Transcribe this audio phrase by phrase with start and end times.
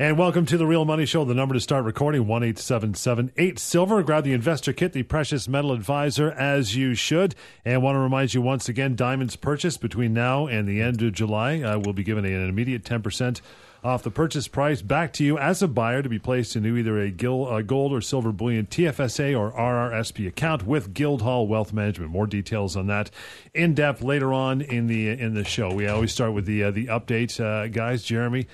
[0.00, 1.24] And welcome to the Real Money Show.
[1.24, 4.00] The number to start recording one eight seven seven eight silver.
[4.04, 7.34] Grab the investor kit, the precious metal advisor, as you should.
[7.64, 11.14] And want to remind you once again, diamonds purchased between now and the end of
[11.14, 13.40] July uh, will be given an immediate ten percent
[13.82, 17.00] off the purchase price back to you as a buyer to be placed into either
[17.00, 22.12] a gold or silver bullion TFSA or RRSP account with Guildhall Wealth Management.
[22.12, 23.10] More details on that
[23.52, 25.74] in depth later on in the in the show.
[25.74, 28.04] We always start with the uh, the update, uh, guys.
[28.04, 28.46] Jeremy.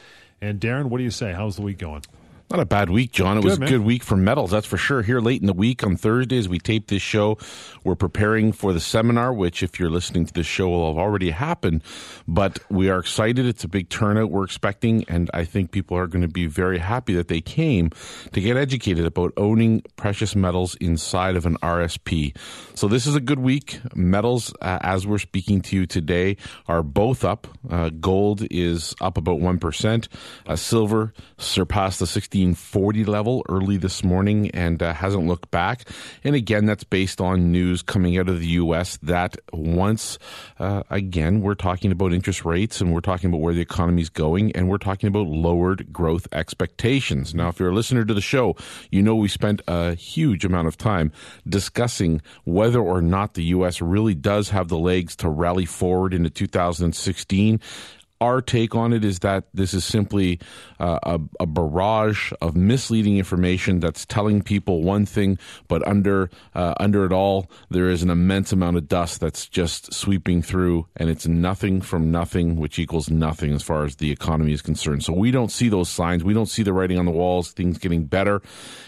[0.44, 1.32] And Darren, what do you say?
[1.32, 2.02] How's the week going?
[2.50, 3.38] Not a bad week, John.
[3.38, 3.68] It good, was a man.
[3.68, 5.02] good week for metals, that's for sure.
[5.02, 7.38] Here late in the week on Thursday, as we tape this show,
[7.84, 11.30] we're preparing for the seminar, which, if you're listening to this show, will have already
[11.30, 11.82] happened.
[12.28, 13.46] But we are excited.
[13.46, 16.78] It's a big turnout we're expecting, and I think people are going to be very
[16.78, 17.90] happy that they came
[18.32, 22.36] to get educated about owning precious metals inside of an RSP.
[22.74, 23.80] So this is a good week.
[23.94, 26.36] Metals, uh, as we're speaking to you today,
[26.68, 27.48] are both up.
[27.68, 30.08] Uh, gold is up about 1%.
[30.46, 35.88] Uh, silver surpassed the 60 1640 level early this morning and uh, hasn't looked back.
[36.24, 38.96] And again, that's based on news coming out of the U.S.
[39.02, 40.18] that once
[40.58, 44.10] uh, again, we're talking about interest rates and we're talking about where the economy is
[44.10, 47.34] going and we're talking about lowered growth expectations.
[47.34, 48.56] Now, if you're a listener to the show,
[48.90, 51.12] you know we spent a huge amount of time
[51.48, 53.80] discussing whether or not the U.S.
[53.80, 57.60] really does have the legs to rally forward into 2016
[58.20, 60.38] our take on it is that this is simply
[60.78, 66.74] uh, a, a, barrage of misleading information that's telling people one thing, but under uh,
[66.78, 71.10] under it all, there is an immense amount of dust that's just sweeping through, and
[71.10, 75.04] it's nothing from nothing, which equals nothing as far as the economy is concerned.
[75.04, 76.24] So we don't see those signs.
[76.24, 77.52] We don't see the writing on the walls.
[77.52, 78.42] Things getting better,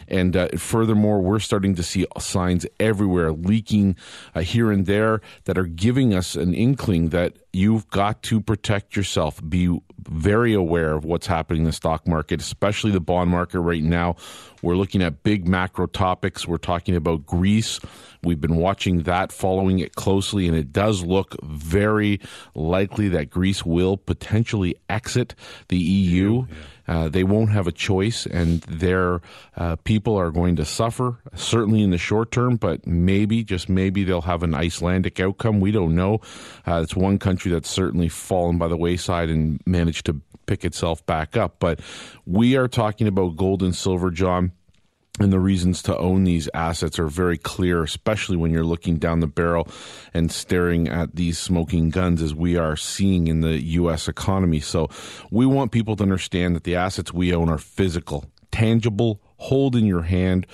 [0.08, 3.96] and uh, furthermore, we're starting to see signs everywhere leaking
[4.34, 8.94] uh, here and there that are giving us an inkling that you've got to protect
[8.94, 9.40] yourself.
[9.48, 9.74] Be
[10.08, 14.16] very aware of what's happening in the stock market, especially the bond market right now.
[14.62, 16.46] We're looking at big macro topics.
[16.46, 17.80] We're talking about Greece.
[18.22, 22.20] We've been watching that, following it closely, and it does look very
[22.54, 25.34] likely that Greece will potentially exit
[25.68, 26.46] the EU.
[26.48, 26.54] Yeah.
[26.88, 29.20] Uh, they won't have a choice, and their
[29.56, 34.04] uh, people are going to suffer, certainly in the short term, but maybe, just maybe,
[34.04, 35.60] they'll have an Icelandic outcome.
[35.60, 36.20] We don't know.
[36.66, 41.04] Uh, it's one country that's certainly fallen by the wayside and managed to pick itself
[41.06, 41.56] back up.
[41.58, 41.80] But
[42.24, 44.52] we are talking about gold and silver, John
[45.18, 49.20] and the reasons to own these assets are very clear, especially when you're looking down
[49.20, 49.66] the barrel
[50.12, 54.08] and staring at these smoking guns as we are seeing in the U.S.
[54.08, 54.60] economy.
[54.60, 54.90] So
[55.30, 59.86] we want people to understand that the assets we own are physical, tangible, hold in
[59.86, 60.46] your hand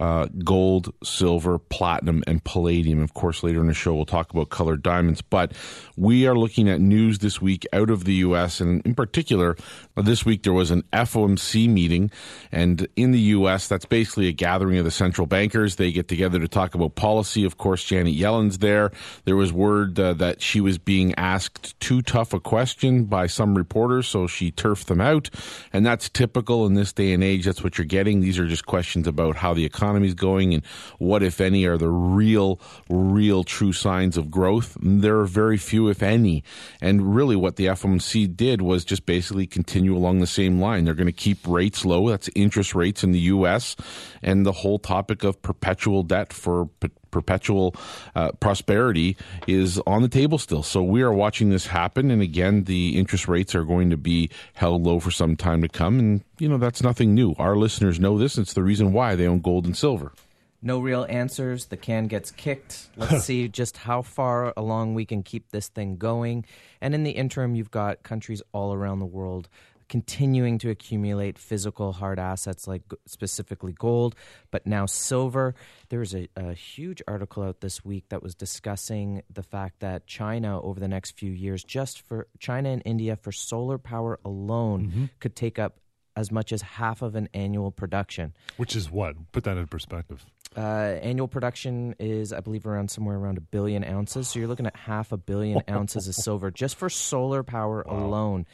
[0.00, 3.02] uh, gold, silver, platinum, and palladium.
[3.02, 5.22] Of course, later in the show, we'll talk about colored diamonds.
[5.22, 5.52] But
[5.96, 9.56] we are looking at news this week out of the U.S., and in particular,
[9.96, 12.10] this week there was an FOMC meeting.
[12.52, 15.76] And in the U.S., that's basically a gathering of the central bankers.
[15.76, 17.44] They get together to talk about policy.
[17.44, 18.92] Of course, Janet Yellen's there.
[19.24, 23.56] There was word uh, that she was being asked too tough a question by some
[23.56, 25.30] reporters, so she turfed them out.
[25.72, 27.44] And that's typical in this day and age.
[27.44, 28.20] That's what you're getting.
[28.20, 30.64] These are just questions about how the economy economy is going and
[30.98, 32.60] what, if any, are the real,
[32.90, 34.76] real true signs of growth.
[34.82, 36.44] There are very few, if any.
[36.80, 40.84] And really, what the FOMC did was just basically continue along the same line.
[40.84, 42.10] They're going to keep rates low.
[42.10, 43.76] That's interest rates in the U.S.
[44.22, 46.68] And the whole topic of perpetual debt for
[47.10, 47.74] perpetual
[48.14, 50.62] uh, prosperity is on the table still.
[50.62, 52.10] So we are watching this happen.
[52.10, 55.68] And again, the interest rates are going to be held low for some time to
[55.68, 55.98] come.
[55.98, 57.34] And, you know, that's nothing new.
[57.38, 58.38] Our listeners know this.
[58.38, 60.12] It's the reason why they own gold and silver.
[60.60, 61.66] No real answers.
[61.66, 62.88] The can gets kicked.
[62.96, 66.44] Let's see just how far along we can keep this thing going.
[66.80, 69.48] And in the interim, you've got countries all around the world
[69.88, 74.14] continuing to accumulate physical hard assets like specifically gold,
[74.50, 75.54] but now silver.
[75.88, 80.06] There was a, a, huge article out this week that was discussing the fact that
[80.06, 84.88] China, over the next few years, just for China and India for solar power alone,
[84.88, 85.04] mm-hmm.
[85.20, 85.78] could take up
[86.16, 88.34] as much as half of an annual production.
[88.56, 89.14] Which is what?
[89.30, 90.26] Put that in perspective.
[90.56, 94.28] Uh, annual production is, I believe, around somewhere around a billion ounces.
[94.28, 98.04] So you're looking at half a billion ounces of silver just for solar power wow.
[98.04, 98.46] alone.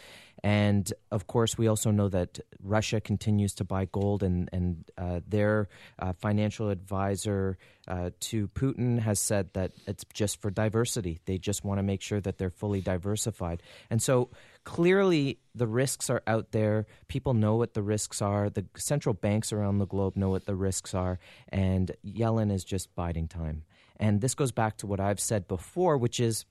[0.45, 5.21] And of course, we also know that Russia continues to buy gold, and, and uh,
[5.27, 7.57] their uh, financial advisor
[7.89, 11.19] uh, to Putin has said that it's just for diversity.
[11.25, 13.63] They just want to make sure that they're fully diversified.
[13.89, 14.29] And so
[14.65, 16.85] clearly, the risks are out there.
[17.09, 18.51] People know what the risks are.
[18.51, 21.19] The central banks around the globe know what the risks are.
[21.49, 23.65] And Yellen is just biding time.
[23.99, 26.45] And this goes back to what I've said before, which is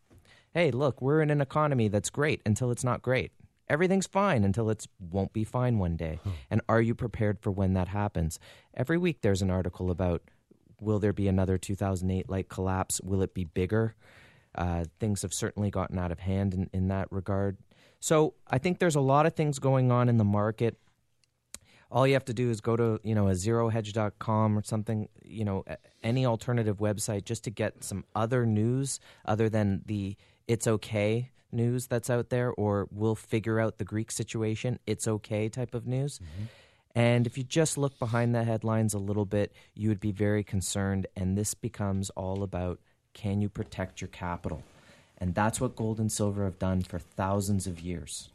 [0.55, 3.31] hey, look, we're in an economy that's great until it's not great
[3.69, 6.19] everything's fine until it won't be fine one day.
[6.49, 8.39] And are you prepared for when that happens?
[8.73, 10.21] Every week there's an article about
[10.81, 12.99] will there be another 2008 like collapse?
[13.01, 13.95] Will it be bigger?
[14.55, 17.57] Uh, things have certainly gotten out of hand in, in that regard.
[17.99, 20.77] So I think there's a lot of things going on in the market.
[21.89, 25.45] All you have to do is go to you know a zerohedge.com or something, you
[25.45, 25.63] know,
[26.03, 30.17] any alternative website just to get some other news other than the
[30.47, 35.49] it's okay news that's out there or we'll figure out the Greek situation, it's okay
[35.49, 36.19] type of news.
[36.19, 36.43] Mm-hmm.
[36.95, 40.43] And if you just look behind the headlines a little bit, you would be very
[40.43, 41.07] concerned.
[41.15, 42.79] And this becomes all about
[43.13, 44.63] can you protect your capital?
[45.17, 48.29] And that's what gold and silver have done for thousands of years.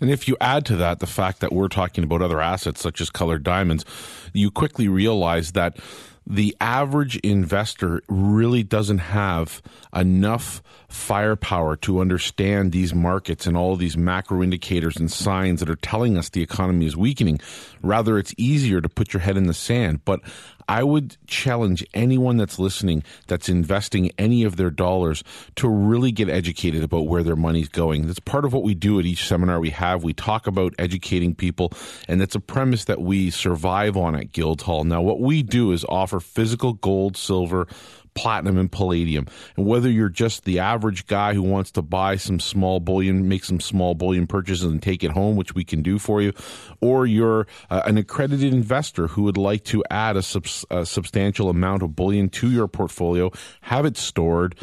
[0.00, 3.00] And if you add to that the fact that we're talking about other assets such
[3.00, 3.84] as colored diamonds,
[4.32, 5.78] you quickly realize that
[6.26, 9.62] the average investor really doesn't have
[9.94, 15.76] enough firepower to understand these markets and all these macro indicators and signs that are
[15.76, 17.40] telling us the economy is weakening.
[17.82, 20.04] Rather, it's easier to put your head in the sand.
[20.04, 20.20] But
[20.68, 25.22] I would challenge anyone that's listening that's investing any of their dollars
[25.56, 28.06] to really get educated about where their money's going.
[28.06, 30.04] That's part of what we do at each seminar we have.
[30.04, 31.72] We talk about educating people,
[32.08, 34.84] and that's a premise that we survive on at Guildhall.
[34.84, 37.66] Now, what we do is offer physical gold, silver,
[38.14, 39.26] platinum and palladium.
[39.56, 43.44] And whether you're just the average guy who wants to buy some small bullion, make
[43.44, 46.32] some small bullion purchases and take it home, which we can do for you,
[46.80, 50.22] or you're uh, an accredited investor who would like to add a,
[50.70, 53.30] a substantial amount of bullion to your portfolio,
[53.62, 54.54] have it stored,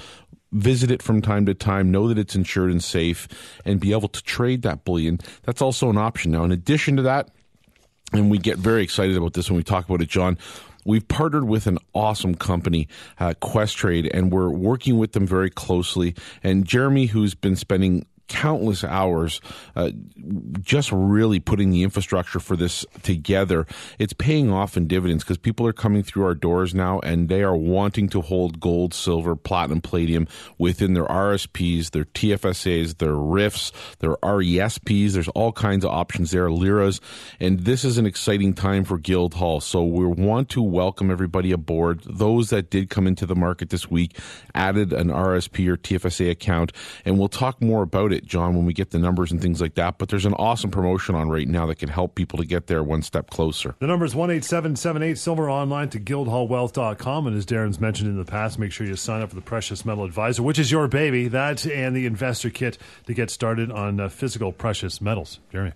[0.51, 3.27] visit it from time to time, know that it's insured and safe,
[3.65, 5.19] and be able to trade that bullion.
[5.43, 6.31] That's also an option.
[6.31, 7.29] Now, in addition to that,
[8.13, 10.37] and we get very excited about this when we talk about it, John
[10.85, 12.87] we've partnered with an awesome company,
[13.19, 16.15] uh, Questrade, and we're working with them very closely.
[16.43, 19.41] And Jeremy, who's been spending countless hours
[19.75, 19.91] uh,
[20.61, 23.67] just really putting the infrastructure for this together.
[23.99, 27.43] It's paying off in dividends because people are coming through our doors now and they
[27.43, 33.73] are wanting to hold gold, silver, platinum, palladium within their RSPs, their TFSAs, their RIFs,
[33.99, 35.11] their RESPs.
[35.11, 37.01] There's all kinds of options there, LIRAs.
[37.41, 39.59] And this is an exciting time for Guildhall.
[39.59, 42.01] So we want to welcome everybody aboard.
[42.05, 44.17] Those that did come into the market this week
[44.55, 46.71] added an RSP or TFSA account,
[47.03, 49.61] and we'll talk more about it it, John, when we get the numbers and things
[49.61, 49.97] like that.
[49.97, 52.83] But there's an awesome promotion on right now that can help people to get there
[52.83, 53.75] one step closer.
[53.79, 57.27] The number is 18778 Silver online to guildhallwealth.com.
[57.27, 59.85] And as Darren's mentioned in the past, make sure you sign up for the Precious
[59.85, 62.77] Metal Advisor, which is your baby, that and the investor kit
[63.07, 65.39] to get started on uh, physical precious metals.
[65.51, 65.73] Jeremy.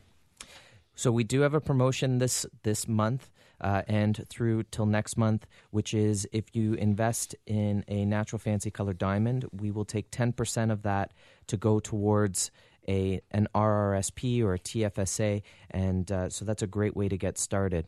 [0.96, 3.30] So we do have a promotion this this month
[3.62, 8.72] uh, and through till next month, which is if you invest in a natural fancy
[8.72, 11.14] colored diamond, we will take 10% of that
[11.48, 12.52] to go towards
[12.88, 15.42] a an RRSP or a TFSA,
[15.72, 17.86] and uh, so that's a great way to get started.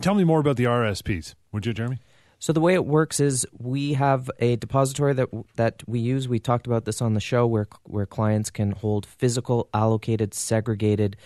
[0.00, 1.98] Tell me more about the RSPs, would you, Jeremy?
[2.40, 6.26] So the way it works is we have a depository that that we use.
[6.26, 11.16] We talked about this on the show, where where clients can hold physical, allocated, segregated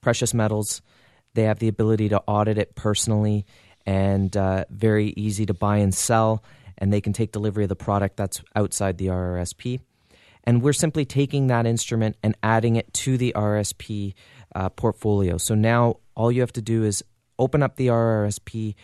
[0.00, 0.82] precious metals
[1.36, 3.46] they have the ability to audit it personally
[3.86, 6.42] and uh, very easy to buy and sell,
[6.76, 9.80] and they can take delivery of the product that's outside the RRSP.
[10.42, 14.14] And we're simply taking that instrument and adding it to the RSP
[14.54, 15.38] uh, portfolio.
[15.38, 17.04] So now all you have to do is
[17.38, 18.74] open up the RRSP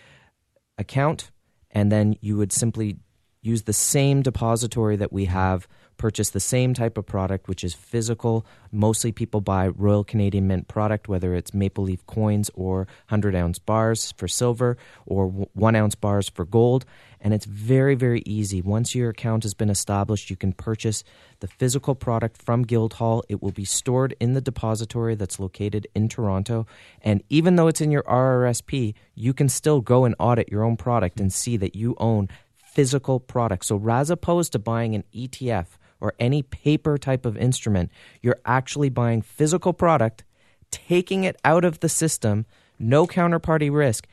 [0.78, 1.30] account,
[1.70, 2.98] and then you would simply
[3.40, 5.66] use the same depository that we have
[6.02, 8.44] purchase the same type of product, which is physical.
[8.72, 13.60] Mostly people buy Royal Canadian Mint product, whether it's maple leaf coins or 100 ounce
[13.60, 16.84] bars for silver or one ounce bars for gold.
[17.20, 18.60] And it's very, very easy.
[18.60, 21.04] Once your account has been established, you can purchase
[21.38, 23.22] the physical product from Guildhall.
[23.28, 26.66] It will be stored in the depository that's located in Toronto.
[27.02, 30.76] And even though it's in your RRSP, you can still go and audit your own
[30.76, 33.66] product and see that you own physical product.
[33.66, 35.66] So, as opposed to buying an ETF
[36.02, 37.90] or any paper type of instrument,
[38.20, 40.24] you're actually buying physical product,
[40.72, 42.44] taking it out of the system,
[42.78, 44.08] no counterparty risk.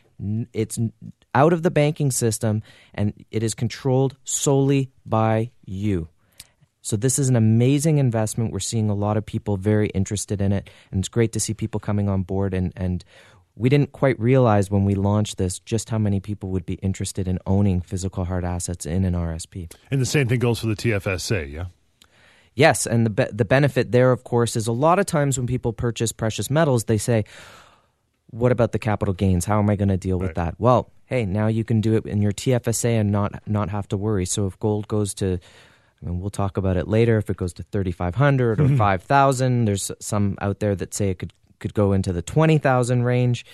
[0.54, 0.78] It's
[1.34, 2.62] out of the banking system
[2.94, 6.10] and it is controlled solely by you.
[6.82, 8.54] So this is an amazing investment.
[8.54, 11.54] We're seeing a lot of people very interested in it, and it's great to see
[11.54, 12.54] people coming on board.
[12.54, 13.04] And, and
[13.56, 17.28] we didn't quite realize when we launched this just how many people would be interested
[17.28, 19.72] in owning physical hard assets in an RSP.
[19.92, 21.66] And the same thing goes for the TFSA, yeah.
[22.60, 25.48] Yes, and the be- the benefit there, of course, is a lot of times when
[25.48, 27.24] people purchase precious metals, they say,
[28.32, 29.46] "What about the capital gains?
[29.46, 30.28] How am I going to deal right.
[30.28, 33.70] with that?" Well, hey, now you can do it in your TFSA and not not
[33.70, 34.26] have to worry.
[34.26, 35.40] So if gold goes to
[36.02, 38.76] I mean, we'll talk about it later if it goes to 3,500 or mm-hmm.
[38.76, 39.64] 5,000.
[39.64, 43.46] There's some out there that say it could, could go into the 20,000 range.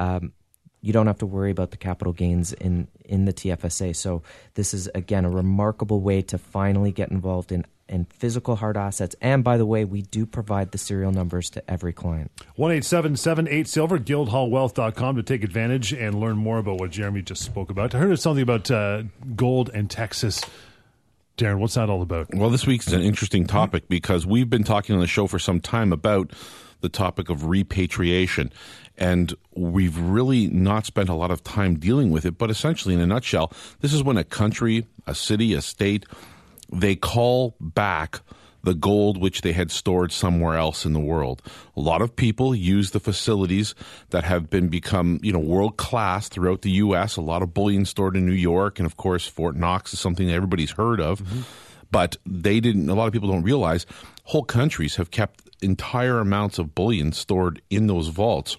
[0.00, 0.32] Um,
[0.80, 3.96] you don't have to worry about the capital gains in, in the TFSA.
[3.96, 4.22] So,
[4.54, 9.16] this is, again, a remarkable way to finally get involved in in physical hard assets.
[9.20, 12.30] And by the way, we do provide the serial numbers to every client.
[12.56, 17.70] 1 877 Silver, guildhallwealth.com to take advantage and learn more about what Jeremy just spoke
[17.70, 17.94] about.
[17.94, 19.02] I heard something about uh,
[19.34, 20.42] gold and Texas.
[21.36, 22.34] Darren, what's that all about?
[22.34, 25.60] Well, this week's an interesting topic because we've been talking on the show for some
[25.60, 26.32] time about
[26.80, 28.52] the topic of repatriation.
[28.96, 32.36] And we've really not spent a lot of time dealing with it.
[32.36, 36.04] But essentially, in a nutshell, this is when a country, a city, a state,
[36.70, 38.20] they call back
[38.64, 41.42] the gold which they had stored somewhere else in the world.
[41.76, 43.74] A lot of people use the facilities
[44.10, 47.16] that have been become, you know, world class throughout the US.
[47.16, 50.26] A lot of bullion stored in New York and of course Fort Knox is something
[50.26, 51.22] that everybody's heard of.
[51.22, 51.40] Mm-hmm.
[51.90, 53.86] But they didn't a lot of people don't realize
[54.24, 58.58] whole countries have kept entire amounts of bullion stored in those vaults.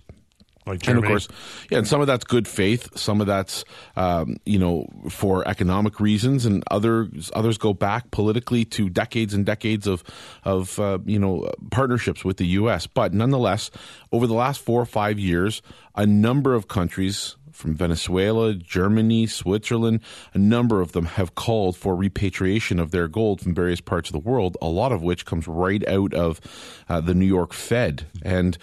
[0.70, 1.28] Like and of course,
[1.72, 6.00] yeah, and some of that's good faith, some of that's um, you know for economic
[6.00, 10.04] reasons, and others others go back politically to decades and decades of
[10.44, 12.86] of uh, you know partnerships with the U.S.
[12.86, 13.72] But nonetheless,
[14.12, 15.64] over the last four or five years,
[15.96, 20.00] a number of countries from Venezuela, Germany, Switzerland,
[20.34, 24.14] a number of them have called for repatriation of their gold from various parts of
[24.14, 26.40] the world, a lot of which comes right out of
[26.88, 28.06] uh, the New York Fed.
[28.22, 28.58] And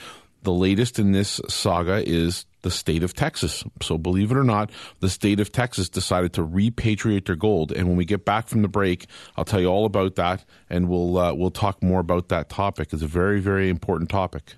[0.47, 3.65] the latest in this saga is the state of Texas.
[3.83, 7.73] So, believe it or not, the state of Texas decided to repatriate their gold.
[7.73, 10.88] And when we get back from the break, I'll tell you all about that, and
[10.88, 12.93] we'll uh, we'll talk more about that topic.
[12.93, 14.55] It's a very very important topic.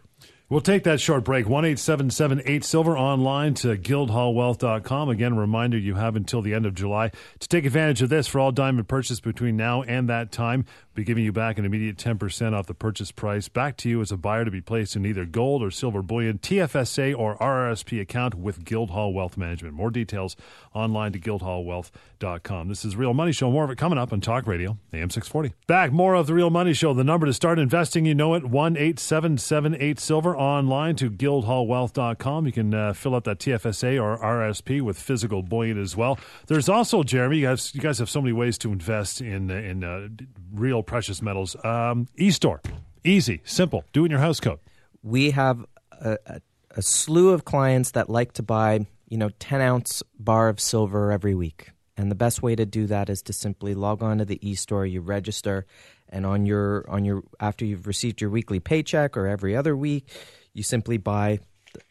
[0.51, 1.47] We'll take that short break.
[1.47, 5.11] 1 877 Silver online to guildhallwealth.com.
[5.11, 8.41] Again, reminder you have until the end of July to take advantage of this for
[8.41, 10.65] all diamond purchase between now and that time.
[10.99, 14.11] Be giving you back an immediate 10% off the purchase price back to you as
[14.11, 18.35] a buyer to be placed in either gold or silver bullion, TFSA, or RRSP account
[18.35, 19.75] with Guildhall Wealth Management.
[19.75, 20.35] More details
[20.75, 22.69] online to guildhallwealth.com.
[22.69, 23.49] This is Real Money Show.
[23.49, 25.55] More of it coming up on Talk Radio, AM 640.
[25.69, 26.93] Back, more of the Real Money Show.
[26.93, 32.47] The number to start investing, you know it, 1 877 Silver online to guildhallwealth.com.
[32.47, 36.19] You can uh, fill out that TFSA or RSP with physical bullion as well.
[36.49, 39.85] There's also, Jeremy, you guys, you guys have so many ways to invest in, in
[39.85, 40.09] uh,
[40.53, 41.55] real precious metals.
[41.65, 42.61] Um, e-store,
[43.05, 44.59] easy, simple, do in your house code.
[45.03, 46.41] We have a, a,
[46.73, 51.13] a slew of clients that like to buy, you know, 10 ounce bar of silver
[51.13, 51.71] every week.
[51.97, 54.87] And the best way to do that is to simply log on to the e-store,
[54.87, 55.67] you register,
[56.09, 60.09] and on your on your after you've received your weekly paycheck or every other week,
[60.55, 61.41] you simply buy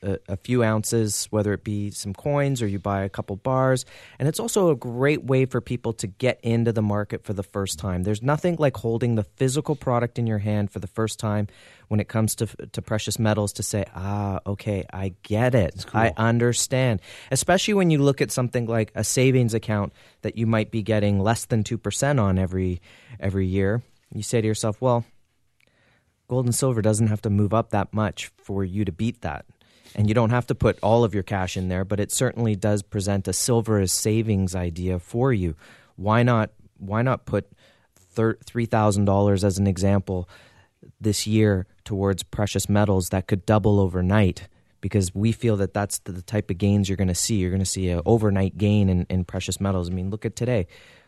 [0.01, 3.85] a, a, few ounces, whether it be some coins or you buy a couple bars.
[4.19, 7.43] And it's also a great way for people to get into the market for the
[7.43, 8.03] first time.
[8.03, 11.47] There's nothing like holding the physical product in your hand for the first time
[11.87, 15.85] when it comes to, to precious metals to say, ah, okay, I get it.
[15.87, 16.01] Cool.
[16.01, 17.01] I understand.
[17.31, 21.19] Especially when you look at something like a savings account that you might be getting
[21.19, 22.81] less than 2% on every
[23.19, 23.81] every year
[24.13, 25.05] you say to yourself, well,
[26.27, 29.45] gold and silver doesn't have to move up that much for you to beat that.
[29.95, 32.55] And you don't have to put all of your cash in there, but it certainly
[32.55, 35.55] does present a silver as savings idea for you.
[35.95, 37.51] Why not why not put
[38.15, 40.29] $3,000 as an example
[41.01, 44.47] this year towards precious metals that could double overnight?
[44.79, 47.35] Because we feel that that's the type of gains you're going to see.
[47.35, 49.89] You're going to see an overnight gain in, in precious metals.
[49.89, 50.67] I mean, look at today.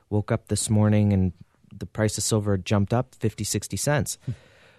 [0.09, 1.33] Woke up this morning and
[1.71, 4.17] the price of silver jumped up 50, 60 cents.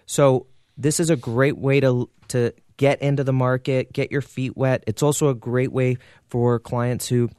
[0.05, 4.55] so this is a great way to to get into the market, get your feet
[4.55, 4.83] wet.
[4.87, 5.97] It's also a great way
[6.29, 7.29] for clients who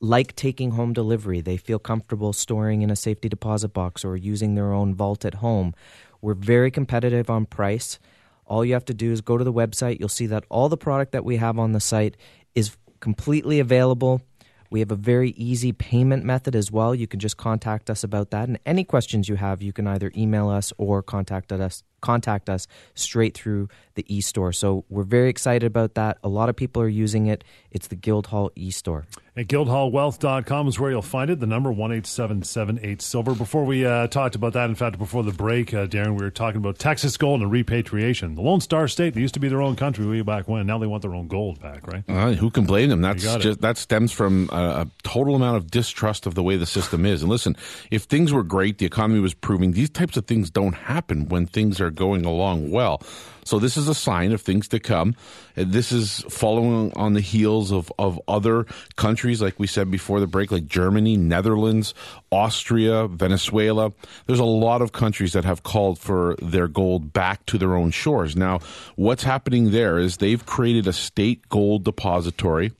[0.00, 1.40] like taking home delivery.
[1.40, 5.34] They feel comfortable storing in a safety deposit box or using their own vault at
[5.34, 5.74] home.
[6.20, 7.98] We're very competitive on price.
[8.46, 10.00] All you have to do is go to the website.
[10.00, 12.16] You'll see that all the product that we have on the site
[12.54, 14.22] is completely available
[14.70, 16.94] we have a very easy payment method as well.
[16.94, 18.48] You can just contact us about that.
[18.48, 22.68] And any questions you have, you can either email us or contact us contact us
[22.94, 24.52] straight through the e-store.
[24.52, 26.18] So we're very excited about that.
[26.22, 27.42] A lot of people are using it.
[27.70, 29.06] It's the Guildhall e-store.
[29.38, 31.38] At guildhallwealth.com is where you'll find it.
[31.38, 33.36] The number one eight seven seven eight silver.
[33.36, 36.30] Before we uh, talked about that, in fact, before the break, uh, Darren, we were
[36.30, 38.34] talking about Texas gold and repatriation.
[38.34, 39.14] The Lone Star State.
[39.14, 40.66] They used to be their own country way back when.
[40.66, 42.02] Now they want their own gold back, right?
[42.08, 43.00] Uh, who can blame them?
[43.00, 46.66] That's just that stems from a, a total amount of distrust of the way the
[46.66, 47.22] system is.
[47.22, 47.54] And listen,
[47.92, 51.46] if things were great, the economy was proving these types of things don't happen when
[51.46, 53.00] things are going along well.
[53.48, 55.14] So this is a sign of things to come.
[55.56, 60.20] Uh, this is following on the heels of, of other countries, like we said before
[60.20, 61.94] the break, like Germany, Netherlands,
[62.30, 63.94] Austria, Venezuela.
[64.26, 67.90] There's a lot of countries that have called for their gold back to their own
[67.90, 68.36] shores.
[68.36, 68.60] Now,
[68.96, 72.72] what's happening there is they've created a state gold depository.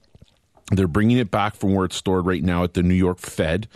[0.70, 3.68] They're bringing it back from where it's stored right now at the New York Fed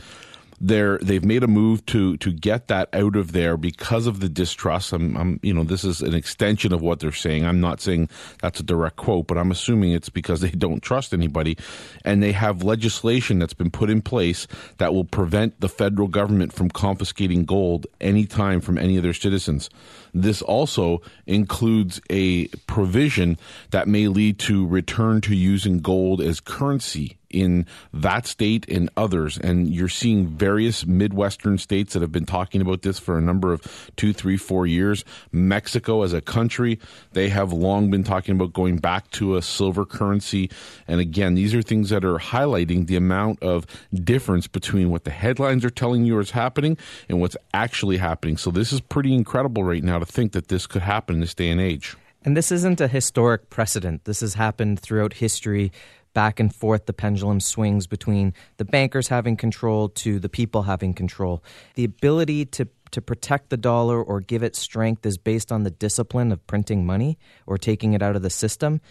[0.62, 4.28] they're they've made a move to to get that out of there because of the
[4.28, 4.92] distrust.
[4.92, 7.44] I'm, I'm you know this is an extension of what they're saying.
[7.44, 8.08] I'm not saying
[8.40, 11.58] that's a direct quote, but I'm assuming it's because they don't trust anybody,
[12.04, 14.46] and they have legislation that's been put in place
[14.78, 19.68] that will prevent the federal government from confiscating gold anytime from any of their citizens.
[20.14, 23.38] This also includes a provision
[23.70, 29.38] that may lead to return to using gold as currency in that state and others.
[29.38, 33.52] And you're seeing various Midwestern states that have been talking about this for a number
[33.52, 35.04] of two, three, four years.
[35.32, 36.78] Mexico as a country,
[37.12, 40.50] they have long been talking about going back to a silver currency.
[40.86, 45.10] And again, these are things that are highlighting the amount of difference between what the
[45.10, 46.76] headlines are telling you is happening
[47.08, 48.36] and what's actually happening.
[48.36, 51.34] So this is pretty incredible right now to think that this could happen in this
[51.34, 51.96] day and age.
[52.24, 54.04] And this isn't a historic precedent.
[54.04, 55.72] This has happened throughout history
[56.14, 60.94] back and forth the pendulum swings between the bankers having control to the people having
[60.94, 61.42] control.
[61.74, 65.70] The ability to to protect the dollar or give it strength is based on the
[65.70, 68.82] discipline of printing money or taking it out of the system.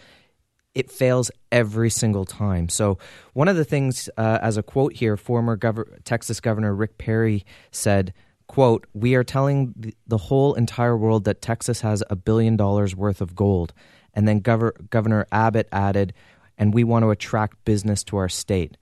[0.74, 2.68] It fails every single time.
[2.68, 2.98] So,
[3.34, 7.44] one of the things, uh, as a quote here, former Gov- Texas Governor Rick Perry
[7.70, 8.12] said,
[8.52, 13.22] quote, We are telling the whole entire world that Texas has a billion dollars worth
[13.22, 13.72] of gold.
[14.12, 16.12] And then Gov- Governor Abbott added,
[16.58, 18.76] and we want to attract business to our state.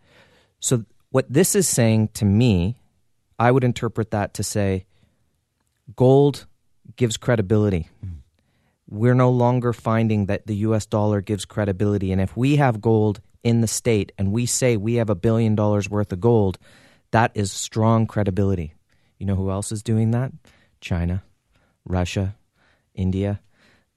[0.59, 2.81] So, what this is saying to me,
[3.39, 4.87] I would interpret that to say
[5.95, 6.47] gold
[6.97, 7.89] gives credibility.
[8.05, 8.23] Mm.
[8.89, 12.11] We're no longer finding that the US dollar gives credibility.
[12.11, 15.55] And if we have gold in the state and we say we have a billion
[15.55, 16.59] dollars worth of gold,
[17.13, 18.75] that is strong credibility.
[19.21, 20.33] You know who else is doing that?
[20.81, 21.23] China,
[21.85, 22.35] Russia,
[22.95, 23.41] India.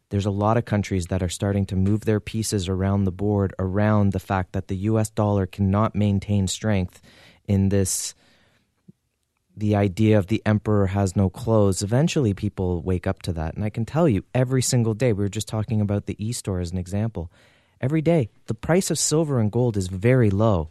[0.10, 3.56] There's a lot of countries that are starting to move their pieces around the board
[3.58, 7.02] around the fact that the US dollar cannot maintain strength
[7.48, 8.14] in this
[9.56, 11.84] the idea of the emperor has no clothes.
[11.84, 13.54] Eventually people wake up to that.
[13.54, 16.60] And i can tell you every single day we were just talking about the e-store
[16.60, 17.32] as an example.
[17.80, 20.70] Every day the price of silver and gold is very low.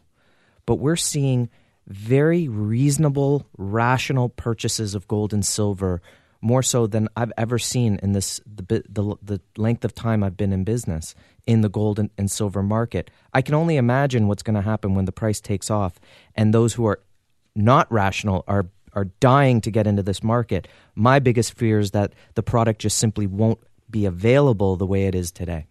[0.66, 1.48] But we're seeing
[1.92, 6.00] very reasonable rational purchases of gold and silver
[6.40, 10.36] more so than I've ever seen in this the the, the length of time I've
[10.36, 11.14] been in business
[11.46, 13.10] in the gold and, and silver market.
[13.32, 16.00] I can only imagine what's going to happen when the price takes off,
[16.34, 17.00] and those who are
[17.54, 20.68] not rational are are dying to get into this market.
[20.94, 23.58] My biggest fear is that the product just simply won't
[23.90, 25.66] be available the way it is today.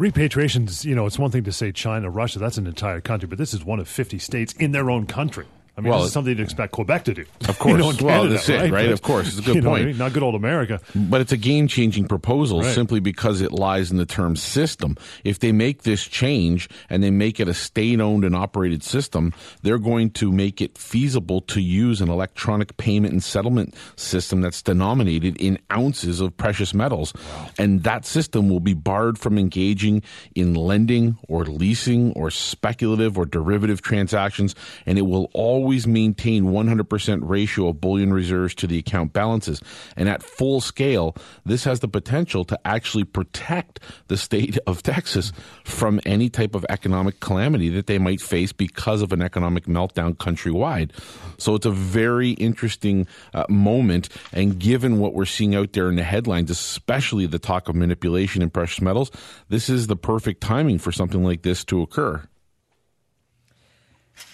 [0.00, 3.38] Repatriations, you know, it's one thing to say China, Russia, that's an entire country, but
[3.38, 5.46] this is one of 50 states in their own country.
[5.76, 7.24] I mean, well, this is something you'd expect Quebec to do.
[7.48, 7.74] Of course.
[7.74, 8.66] You know, Canada, well, that's right?
[8.66, 8.86] it, right?
[8.86, 9.28] But, of course.
[9.28, 9.82] It's a good point.
[9.82, 9.98] I mean?
[9.98, 10.80] Not good old America.
[10.94, 12.72] But it's a game changing proposal right.
[12.72, 14.96] simply because it lies in the term system.
[15.24, 19.32] If they make this change and they make it a state owned and operated system,
[19.62, 24.62] they're going to make it feasible to use an electronic payment and settlement system that's
[24.62, 27.12] denominated in ounces of precious metals.
[27.14, 27.48] Wow.
[27.58, 30.02] And that system will be barred from engaging
[30.36, 34.54] in lending or leasing or speculative or derivative transactions,
[34.86, 39.62] and it will always always maintain 100% ratio of bullion reserves to the account balances.
[39.96, 45.32] And at full scale, this has the potential to actually protect the state of Texas
[45.64, 50.14] from any type of economic calamity that they might face because of an economic meltdown
[50.16, 50.90] countrywide.
[51.38, 54.10] So it's a very interesting uh, moment.
[54.34, 58.42] And given what we're seeing out there in the headlines, especially the talk of manipulation
[58.42, 59.10] in precious metals,
[59.48, 62.22] this is the perfect timing for something like this to occur.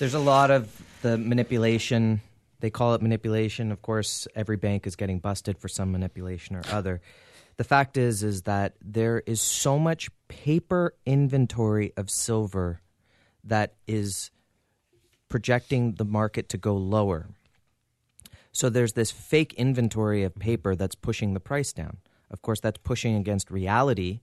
[0.01, 2.21] There's a lot of the manipulation.
[2.61, 3.73] They call it manipulation.
[3.73, 7.01] Of course, every bank is getting busted for some manipulation or other.
[7.57, 12.81] The fact is, is that there is so much paper inventory of silver
[13.45, 14.31] that is
[15.29, 17.29] projecting the market to go lower.
[18.53, 21.99] So there's this fake inventory of paper that's pushing the price down.
[22.31, 24.21] Of course, that's pushing against reality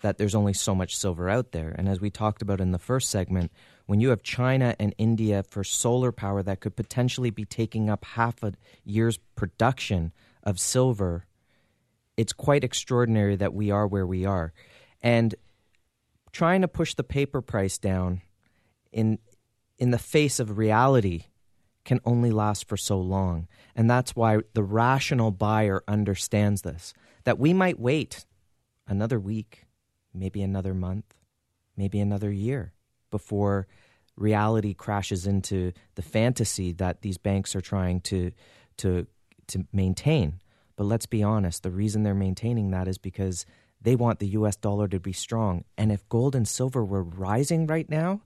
[0.00, 1.74] that there's only so much silver out there.
[1.76, 3.50] And as we talked about in the first segment,
[3.86, 8.04] when you have China and India for solar power that could potentially be taking up
[8.04, 8.52] half a
[8.84, 11.26] year's production of silver,
[12.16, 14.52] it's quite extraordinary that we are where we are.
[15.02, 15.34] And
[16.32, 18.20] trying to push the paper price down
[18.92, 19.18] in
[19.78, 21.24] in the face of reality
[21.84, 23.46] can only last for so long.
[23.74, 26.92] And that's why the rational buyer understands this
[27.24, 28.26] that we might wait
[28.86, 29.64] another week,
[30.14, 31.14] maybe another month,
[31.76, 32.72] maybe another year
[33.10, 33.66] before
[34.16, 38.32] reality crashes into the fantasy that these banks are trying to
[38.76, 39.06] to
[39.48, 40.40] to maintain.
[40.76, 43.46] But let's be honest, the reason they're maintaining that is because
[43.80, 45.64] they want the US dollar to be strong.
[45.76, 48.22] And if gold and silver were rising right now,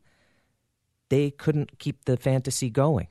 [1.08, 3.08] they couldn't keep the fantasy going.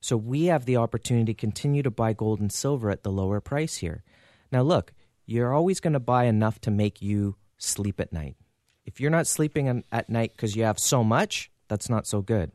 [0.00, 3.40] So we have the opportunity to continue to buy gold and silver at the lower
[3.40, 4.02] price here.
[4.50, 4.92] Now, look,
[5.26, 8.36] you're always going to buy enough to make you sleep at night.
[8.84, 12.52] If you're not sleeping at night because you have so much, that's not so good.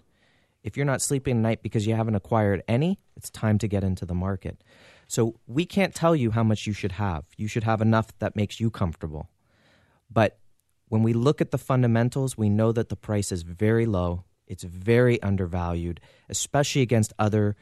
[0.64, 3.84] If you're not sleeping at night because you haven't acquired any, it's time to get
[3.84, 4.64] into the market.
[5.08, 7.26] So we can't tell you how much you should have.
[7.38, 9.30] You should have enough that makes you comfortable.
[10.12, 10.40] But
[10.88, 14.24] when we look at the fundamentals, we know that the price is very low.
[14.48, 17.56] It's very undervalued, especially against other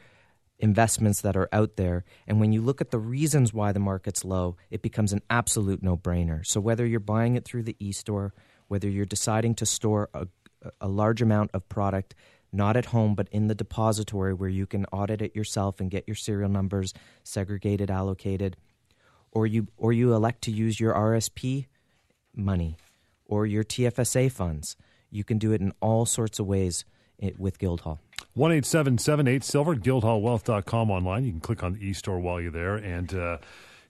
[0.58, 2.04] investments that are out there.
[2.26, 5.82] And when you look at the reasons why the market's low, it becomes an absolute
[5.82, 6.46] no brainer.
[6.46, 8.32] So whether you're buying it through the e store,
[8.68, 10.26] whether you're deciding to store a,
[10.80, 12.14] a large amount of product
[12.52, 16.04] not at home, but in the depository where you can audit it yourself and get
[16.06, 18.56] your serial numbers segregated, allocated,
[19.32, 21.66] or you or you elect to use your RSP
[22.34, 22.76] money
[23.26, 24.76] or your TFSA funds.
[25.10, 26.84] You can do it in all sorts of ways
[27.20, 28.00] eh, with Guildhall.
[28.34, 31.24] One eight seven seven eight silver guildhallwealth.com online.
[31.24, 33.14] You can click on the e-store while you're there and.
[33.14, 33.38] Uh,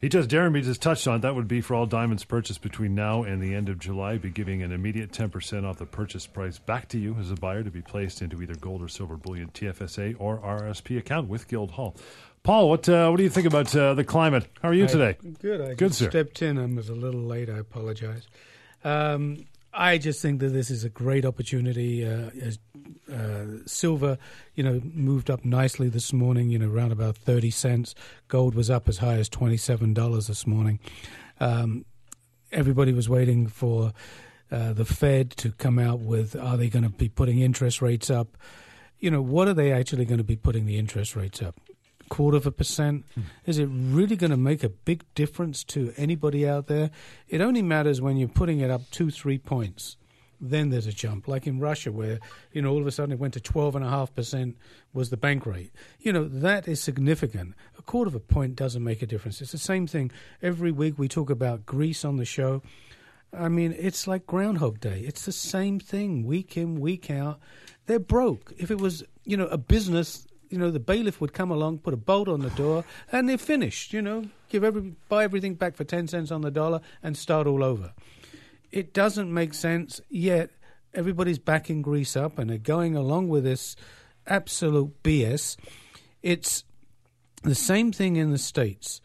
[0.01, 1.23] he just, Jeremy just touched on it.
[1.23, 4.29] That would be for all diamonds purchased between now and the end of July, be
[4.29, 7.71] giving an immediate 10% off the purchase price back to you as a buyer to
[7.71, 11.97] be placed into either gold or silver bullion TFSA or RSP account with Guildhall.
[12.43, 14.47] Paul, what uh, what do you think about uh, the climate?
[14.61, 15.17] How are you today?
[15.41, 15.63] good.
[15.63, 16.11] I good, sir.
[16.11, 17.49] stepped in and was a little late.
[17.49, 18.29] I apologize.
[18.85, 22.07] Um, I just think that this is a great opportunity.
[22.07, 22.59] Uh, as,
[23.13, 24.19] uh, silver,
[24.55, 26.51] you know, moved up nicely this morning.
[26.51, 27.95] You know, around about thirty cents.
[28.29, 30.79] Gold was up as high as twenty seven dollars this morning.
[31.41, 31.85] Um,
[32.53, 33.93] everybody was waiting for
[34.51, 38.11] uh, the Fed to come out with are they going to be putting interest rates
[38.11, 38.37] up?
[39.01, 41.61] You know, what are they actually going to be putting the interest rates up?
[42.09, 43.05] Quarter of a percent?
[43.15, 43.23] Hmm.
[43.47, 46.91] Is it really going to make a big difference to anybody out there?
[47.29, 49.97] It only matters when you're putting it up two, three points.
[50.41, 52.19] Then there's a jump, like in Russia, where
[52.53, 54.57] you know all of a sudden it went to twelve and a half percent
[54.93, 55.73] was the bank rate.
[56.01, 57.55] You know that is significant.
[57.79, 59.41] A quarter of a point doesn't make a difference.
[59.41, 60.11] It's the same thing.
[60.43, 62.63] Every week we talk about Greece on the show.
[63.33, 65.01] I mean, it's like Groundhog Day.
[65.07, 67.41] It's the same thing week in, week out.
[67.87, 68.53] They're broke.
[68.57, 71.95] If it was, you know, a business you know, the bailiff would come along, put
[71.95, 73.93] a bolt on the door, and they're finished.
[73.93, 77.47] You know, give every buy everything back for ten cents on the dollar and start
[77.47, 77.93] all over.
[78.71, 80.51] It doesn't make sense yet.
[80.95, 83.77] Everybody's backing Greece up and they're going along with this
[84.27, 85.57] absolute BS.
[86.23, 86.65] It's
[87.43, 89.01] the same thing in the states.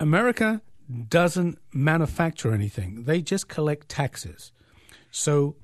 [0.00, 0.62] America
[1.08, 4.52] doesn't manufacture anything; they just collect taxes.
[5.10, 5.56] So,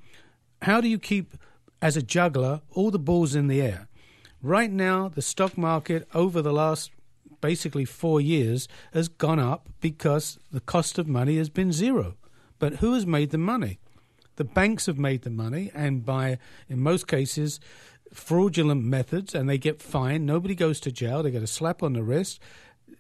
[0.63, 1.35] how do you keep,
[1.81, 3.89] as a juggler, all the balls in the air?
[4.45, 6.91] Right now, the stock market over the last
[7.41, 12.17] basically four years has gone up because the cost of money has been zero.
[12.59, 13.79] But who has made the money?
[14.37, 16.37] The banks have made the money, and by,
[16.69, 17.59] in most cases,
[18.13, 20.27] fraudulent methods, and they get fined.
[20.27, 21.23] Nobody goes to jail.
[21.23, 22.39] They get a slap on the wrist.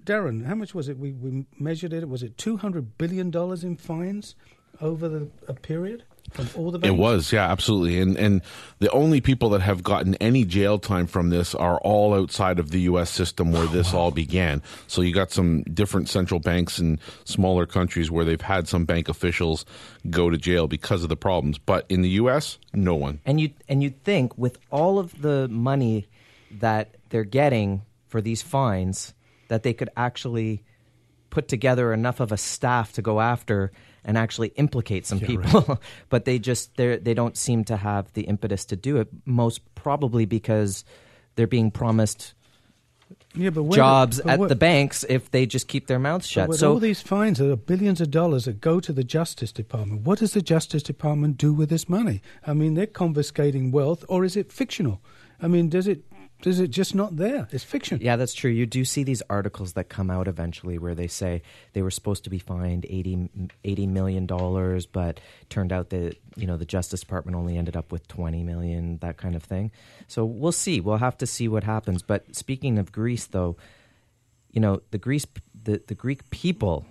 [0.03, 0.97] Darren, how much was it?
[0.99, 2.09] We, we measured it.
[2.09, 3.31] Was it $200 billion
[3.63, 4.35] in fines
[4.81, 6.05] over the, a period?
[6.31, 6.95] From all the banks?
[6.95, 8.01] It was, yeah, absolutely.
[8.01, 8.43] And and
[8.79, 12.71] the only people that have gotten any jail time from this are all outside of
[12.71, 13.11] the U.S.
[13.11, 14.01] system where this wow.
[14.01, 14.63] all began.
[14.87, 19.09] So you got some different central banks in smaller countries where they've had some bank
[19.09, 19.65] officials
[20.11, 21.59] go to jail because of the problems.
[21.59, 23.21] But in the U.S., no one.
[23.25, 26.07] And you and you think with all of the money
[26.51, 29.15] that they're getting for these fines,
[29.49, 30.63] that they could actually
[31.31, 33.73] put together enough of a staff to go after
[34.05, 35.79] and actually implicate some yeah, people, right.
[36.09, 39.09] but they just they they don't seem to have the impetus to do it.
[39.25, 40.85] Most probably because
[41.37, 42.35] they're being promised
[43.35, 46.55] yeah, but jobs but at what, the banks if they just keep their mouths shut.
[46.55, 50.03] so all these fines are billions of dollars that go to the Justice Department.
[50.03, 52.23] What does the Justice Department do with this money?
[52.47, 55.01] I mean, they're confiscating wealth, or is it fictional?
[55.43, 56.05] I mean, does it
[56.47, 57.49] is it just not there?
[57.53, 57.99] It's fiction.
[58.03, 58.51] Yeah, that's true.
[58.51, 62.25] You do see these articles that come out eventually where they say they were supposed
[62.25, 64.27] to be fined 80, $80 million,
[64.93, 68.99] but turned out that you know the Justice Department only ended up with twenty million,
[68.99, 69.71] that kind of thing.
[70.09, 70.81] So we'll see.
[70.81, 72.03] We'll have to see what happens.
[72.03, 73.57] But speaking of Greece, though,
[74.51, 75.27] you know the Greece,
[75.63, 76.87] the, the Greek people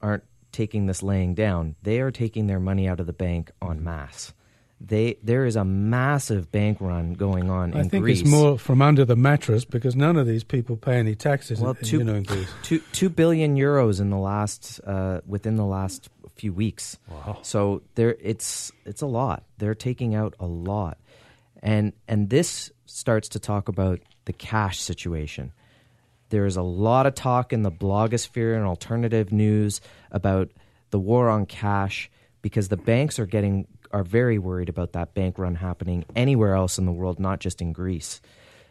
[0.00, 1.76] aren't taking this laying down.
[1.82, 4.32] They are taking their money out of the bank en masse
[4.80, 8.22] they there is a massive bank run going on I in think Greece.
[8.22, 11.60] it's more from under the mattress because none of these people pay any taxes.
[11.60, 12.48] Well, in, two- you know, in Greece.
[12.62, 16.96] two two billion euros in the last uh, within the last few weeks.
[17.10, 17.38] Wow.
[17.42, 19.44] So there, it's it's a lot.
[19.58, 20.96] They're taking out a lot,
[21.62, 25.52] and and this starts to talk about the cash situation.
[26.30, 30.50] There is a lot of talk in the blogosphere and alternative news about
[30.90, 35.38] the war on cash because the banks are getting are very worried about that bank
[35.38, 38.20] run happening anywhere else in the world, not just in Greece.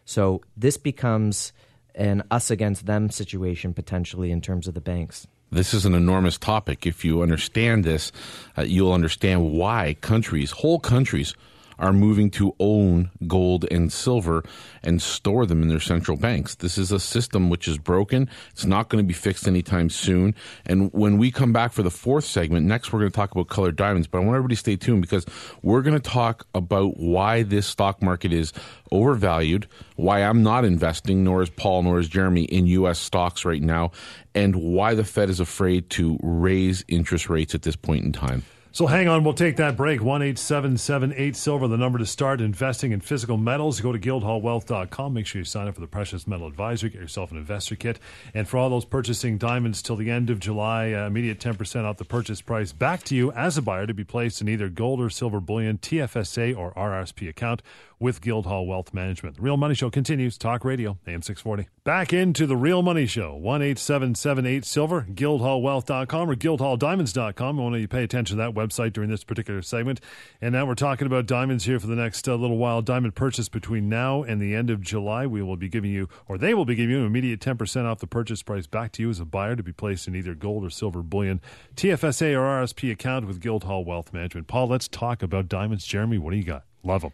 [0.06, 1.54] So this becomes
[1.96, 5.28] an us against them situation potentially in terms of the banks.
[5.52, 6.86] This is an enormous topic.
[6.86, 8.12] If you understand this,
[8.58, 11.34] uh, you'll understand why countries, whole countries,
[11.80, 14.44] are moving to own gold and silver
[14.84, 16.56] and store them in their central banks.
[16.56, 18.30] This is a system which is broken.
[18.52, 20.36] It's not going to be fixed anytime soon.
[20.66, 23.48] And when we come back for the fourth segment, next we're going to talk about
[23.48, 24.08] colored diamonds.
[24.08, 25.26] But I want everybody to stay tuned because
[25.62, 28.54] we're going to talk about why this stock market is
[28.92, 33.00] overvalued, why I'm not investing, nor is Paul, nor is Jeremy, in U.S.
[33.00, 33.92] stocks right now,
[34.36, 38.44] and why the Fed is afraid to raise interest rates at this point in time.
[38.72, 40.02] So hang on, we'll take that break.
[40.02, 43.82] One eight seven seven eight silver, the number to start investing in physical metals.
[43.82, 45.14] Go to guildhallwealth.com.
[45.14, 46.88] Make sure you sign up for the Precious Metal Advisor.
[46.88, 48.00] Get yourself an investor kit.
[48.34, 51.98] And for all those purchasing diamonds till the end of July, uh, immediate 10% off
[51.98, 55.02] the purchase price back to you as a buyer to be placed in either gold
[55.02, 57.64] or silver bullion, TFSA or RRSP account
[58.00, 59.36] with Guildhall Wealth Management.
[59.36, 60.38] The Real Money Show continues.
[60.38, 61.68] Talk Radio, AM 640.
[61.84, 63.36] Back into the Real Money Show.
[63.36, 67.60] One eight seven seven eight silver, guildhallwealth.com or guildhalldiamonds.com.
[67.60, 70.02] I want you to pay attention to that website during this particular segment.
[70.42, 72.82] And now we're talking about diamonds here for the next uh, little while.
[72.82, 75.26] Diamond purchase between now and the end of July.
[75.26, 78.00] We will be giving you, or they will be giving you, an immediate 10% off
[78.00, 80.66] the purchase price back to you as a buyer to be placed in either gold
[80.66, 81.42] or silver bullion,
[81.76, 84.48] TFSA or RSP account with Guildhall Wealth Management.
[84.48, 85.86] Paul, let's talk about diamonds.
[85.86, 86.64] Jeremy, what do you got?
[86.84, 87.14] Love them.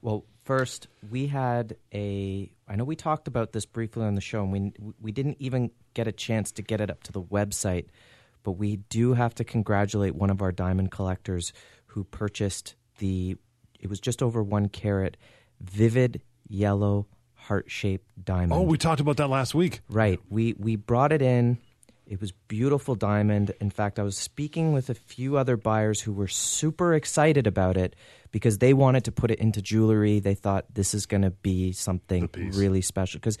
[0.00, 2.50] Well, first we had a.
[2.68, 5.70] I know we talked about this briefly on the show, and we we didn't even
[5.94, 7.86] get a chance to get it up to the website,
[8.42, 11.52] but we do have to congratulate one of our diamond collectors
[11.86, 13.36] who purchased the.
[13.78, 15.16] It was just over one carat,
[15.60, 18.52] vivid yellow heart shaped diamond.
[18.52, 19.80] Oh, we talked about that last week.
[19.88, 20.20] Right.
[20.28, 21.58] We we brought it in.
[22.06, 23.52] It was beautiful diamond.
[23.60, 27.76] In fact, I was speaking with a few other buyers who were super excited about
[27.76, 27.96] it
[28.32, 30.18] because they wanted to put it into jewelry.
[30.18, 33.38] They thought this is going to be something really special because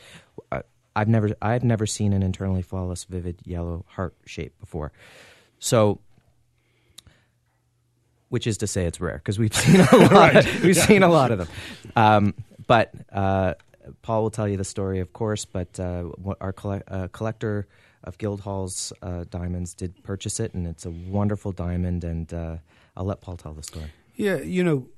[0.52, 0.62] uh,
[0.94, 4.92] I've never I've never seen an internally flawless vivid yellow heart shape before.
[5.58, 6.00] So
[8.28, 10.34] which is to say it's rare because we've seen a lot.
[10.62, 11.48] We've seen a lot of them.
[11.96, 12.34] Um,
[12.66, 13.54] but uh,
[14.00, 15.44] Paul will tell you the story, of course.
[15.44, 16.04] But uh,
[16.40, 16.54] our
[16.88, 17.66] uh, collector
[18.04, 22.04] of Guildhall's uh, diamonds did purchase it, and it's a wonderful diamond.
[22.04, 22.56] And uh,
[22.96, 23.92] I'll let Paul tell the story.
[24.16, 24.88] Yeah, you know,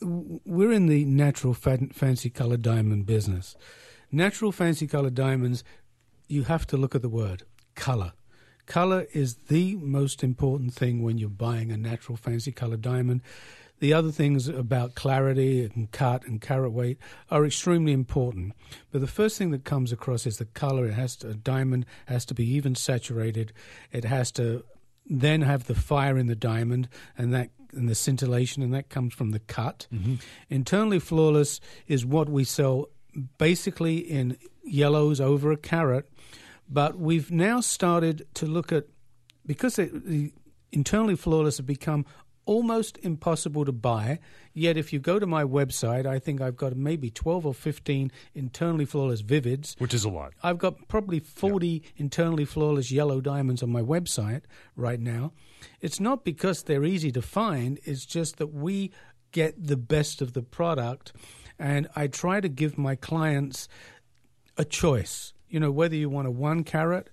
[0.00, 3.56] we're in the natural fa- fancy colored diamond business.
[4.14, 5.64] Natural fancy colored diamonds,
[6.28, 7.44] you have to look at the word
[7.74, 8.12] color.
[8.66, 13.22] Color is the most important thing when you're buying a natural fancy colored diamond.
[13.80, 16.98] The other things about clarity and cut and carat weight
[17.30, 18.52] are extremely important.
[18.92, 20.86] But the first thing that comes across is the color.
[20.86, 23.52] It has to, a diamond has to be even saturated.
[23.90, 24.64] It has to
[25.06, 29.14] then have the fire in the diamond and that and the scintillation and that comes
[29.14, 29.86] from the cut.
[29.92, 30.16] Mm-hmm.
[30.50, 32.88] Internally flawless is what we sell
[33.38, 36.08] basically in yellows over a carat,
[36.68, 38.84] but we've now started to look at
[39.44, 40.32] because it, the
[40.70, 42.06] internally flawless have become
[42.44, 44.18] almost impossible to buy.
[44.52, 48.10] Yet, if you go to my website, I think I've got maybe 12 or 15
[48.34, 49.78] internally flawless vivids.
[49.80, 50.32] Which is a lot.
[50.42, 54.42] I've got probably 40 internally flawless yellow diamonds on my website
[54.76, 55.32] right now.
[55.80, 58.90] It's not because they're easy to find, it's just that we
[59.30, 61.12] get the best of the product.
[61.62, 63.68] And I try to give my clients
[64.58, 65.32] a choice.
[65.48, 67.08] You know, whether you want a one carat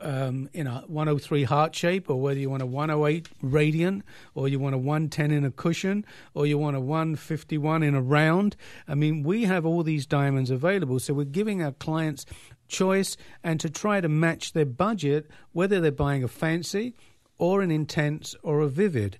[0.00, 4.58] um, in a 103 heart shape, or whether you want a 108 radiant, or you
[4.58, 8.56] want a 110 in a cushion, or you want a 151 in a round.
[8.88, 12.26] I mean, we have all these diamonds available, so we're giving our clients
[12.66, 16.96] choice and to try to match their budget, whether they're buying a fancy
[17.38, 19.16] or an intense or a vivid.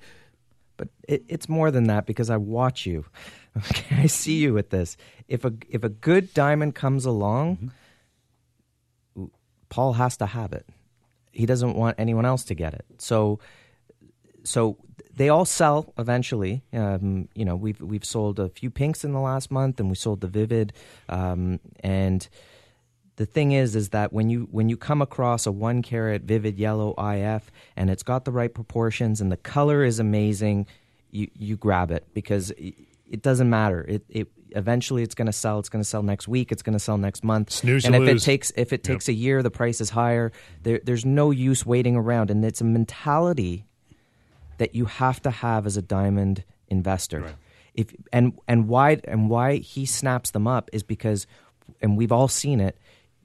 [0.77, 3.05] But it, it's more than that because I watch you.
[3.57, 4.97] Okay, I see you with this.
[5.29, 7.73] If a if a good diamond comes along,
[9.69, 10.67] Paul has to have it.
[11.33, 12.85] He doesn't want anyone else to get it.
[12.99, 13.41] So,
[14.43, 14.77] so
[15.15, 16.63] they all sell eventually.
[16.73, 19.97] Um, you know, we've we've sold a few pinks in the last month, and we
[19.97, 20.73] sold the vivid.
[21.09, 22.27] Um, and
[23.17, 26.59] the thing is, is that when you when you come across a one carat vivid
[26.59, 30.67] yellow IF, and it's got the right proportions, and the color is amazing,
[31.11, 32.53] you, you grab it because
[33.11, 33.85] it, doesn't matter.
[33.87, 35.59] It, it eventually it's going to sell.
[35.59, 36.53] It's going to sell next week.
[36.53, 37.51] It's going to sell next month.
[37.51, 38.23] Snooze and if lose.
[38.23, 39.15] it takes if it takes yep.
[39.15, 40.33] a year, the price is higher.
[40.63, 43.67] There, there's no use waiting around, and it's a mentality
[44.59, 47.21] that you have to have as a diamond investor.
[47.21, 47.35] Right.
[47.75, 51.27] If and and why and why he snaps them up is because,
[51.81, 52.79] and we've all seen it.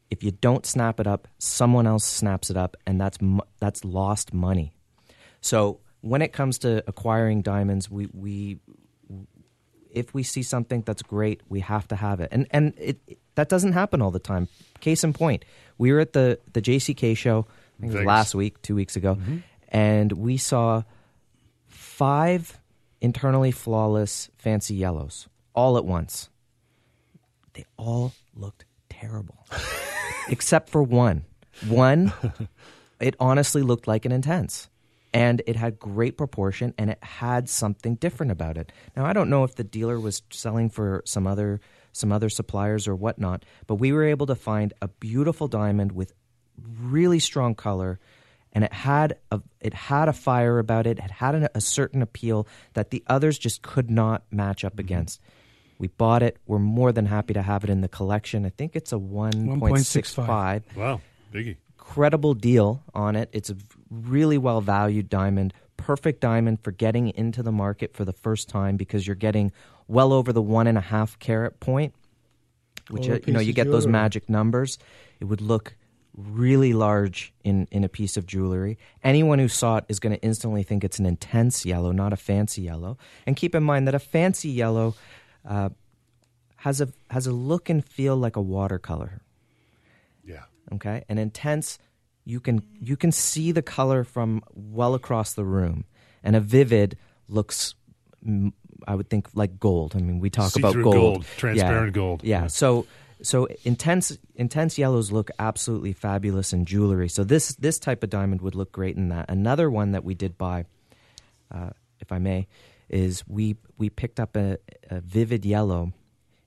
[0.09, 3.17] If you don't snap it up, someone else snaps it up, and that's
[3.59, 4.73] that's lost money.
[5.39, 8.59] So when it comes to acquiring diamonds, we we
[9.93, 13.17] if we see something that's great, we have to have it, and and it, it
[13.35, 14.47] that doesn't happen all the time.
[14.79, 15.45] Case in point,
[15.77, 17.45] we were at the the JCK show
[17.77, 19.37] I think it was last week, two weeks ago, mm-hmm.
[19.69, 20.83] and we saw
[21.67, 22.59] five
[22.99, 26.29] internally flawless fancy yellows all at once.
[27.53, 29.45] They all looked terrible,
[30.29, 31.25] except for one.
[31.67, 32.13] One,
[32.99, 34.69] it honestly looked like an intense.
[35.13, 38.71] And it had great proportion and it had something different about it.
[38.95, 41.59] Now I don't know if the dealer was selling for some other
[41.91, 46.13] some other suppliers or whatnot, but we were able to find a beautiful diamond with
[46.79, 47.99] really strong color
[48.53, 50.99] and it had a it had a fire about it.
[50.99, 54.81] It had a, a certain appeal that the others just could not match up mm-hmm.
[54.81, 55.21] against.
[55.77, 56.37] We bought it.
[56.45, 58.45] We're more than happy to have it in the collection.
[58.45, 60.63] I think it's a one point six five.
[60.75, 61.01] Wow,
[61.33, 61.57] biggie!
[61.79, 63.29] Incredible deal on it.
[63.31, 63.55] It's a
[63.91, 65.53] really well valued diamond.
[65.77, 69.51] Perfect diamond for getting into the market for the first time because you're getting
[69.87, 71.93] well over the one and a half carat point,
[72.89, 74.77] which uh, you know you get those magic numbers.
[75.19, 75.75] It would look
[76.15, 78.77] really large in, in a piece of jewelry.
[79.03, 82.17] Anyone who saw it is going to instantly think it's an intense yellow, not a
[82.17, 82.97] fancy yellow.
[83.25, 84.95] And keep in mind that a fancy yellow
[85.47, 85.69] uh,
[86.57, 89.21] has a has a look and feel like a watercolor.
[90.23, 90.43] Yeah.
[90.73, 91.03] Okay.
[91.09, 91.79] An intense,
[92.25, 95.85] you can you can see the color from well across the room,
[96.23, 97.75] and a vivid looks.
[98.87, 99.95] I would think like gold.
[99.95, 100.95] I mean, we talk about gold.
[100.95, 102.01] gold, transparent yeah.
[102.01, 102.23] gold.
[102.23, 102.41] Yeah.
[102.41, 102.47] yeah.
[102.47, 102.85] So
[103.21, 107.09] so intense intense yellows look absolutely fabulous in jewelry.
[107.09, 109.29] So this this type of diamond would look great in that.
[109.29, 110.65] Another one that we did buy,
[111.51, 112.47] uh, if I may,
[112.89, 114.57] is we we picked up a,
[114.89, 115.93] a vivid yellow.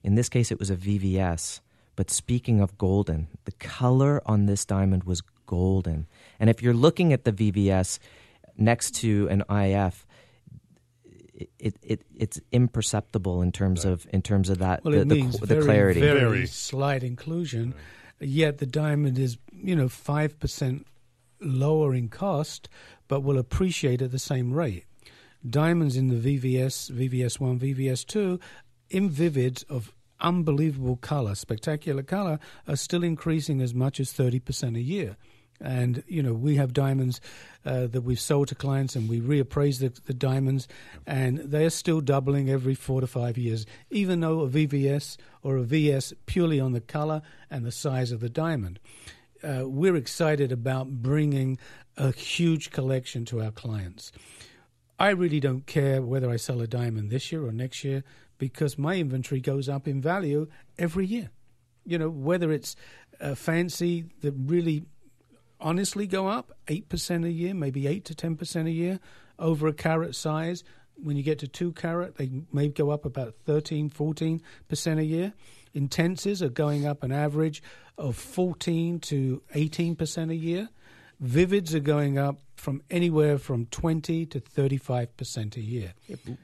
[0.03, 1.61] In this case, it was a VVS.
[1.95, 6.07] But speaking of golden, the color on this diamond was golden.
[6.39, 7.99] And if you're looking at the VVS
[8.57, 10.05] next to an IF,
[11.59, 13.91] it, it it's imperceptible in terms right.
[13.91, 15.99] of in terms of that well, the, it the, means the very, clarity.
[15.99, 17.73] Very, very slight inclusion,
[18.19, 18.29] right.
[18.29, 20.87] yet the diamond is you know five percent
[21.41, 22.69] lower in cost,
[23.07, 24.85] but will appreciate at the same rate.
[25.47, 28.39] Diamonds in the VVS, VVS one, VVS two,
[28.89, 34.77] in vivid of unbelievable color, spectacular color, are still increasing as much as thirty percent
[34.77, 35.17] a year.
[35.61, 37.21] And you know we have diamonds
[37.65, 40.67] uh, that we've sold to clients, and we reappraise the, the, diamonds,
[41.07, 43.65] and they are still doubling every four to five years.
[43.89, 48.19] Even though a VVS or a VS purely on the color and the size of
[48.19, 48.79] the diamond,
[49.43, 51.57] uh, we're excited about bringing
[51.97, 54.11] a huge collection to our clients.
[54.97, 58.03] I really don't care whether I sell a diamond this year or next year
[58.37, 61.31] because my inventory goes up in value every year.
[61.85, 62.75] You know, whether it's
[63.19, 64.85] uh, fancy that really
[65.65, 68.99] honestly go up 8% a year, maybe 8 to 10% a year
[69.39, 70.63] over a carat size.
[70.95, 74.41] When you get to 2 carat, they may go up about 13, 14%
[74.99, 75.33] a year.
[75.73, 77.63] Intenses are going up an average
[77.97, 80.69] of 14 to 18% a year.
[81.21, 85.93] Vivids are going up from anywhere from 20 to 35% a year.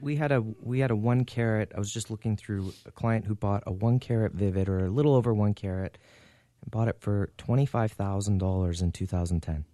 [0.00, 1.72] We had a we had a 1 carat.
[1.74, 4.90] I was just looking through a client who bought a 1 carat vivid or a
[4.90, 5.98] little over 1 carat
[6.62, 9.64] and bought it for $25,000 in 2010.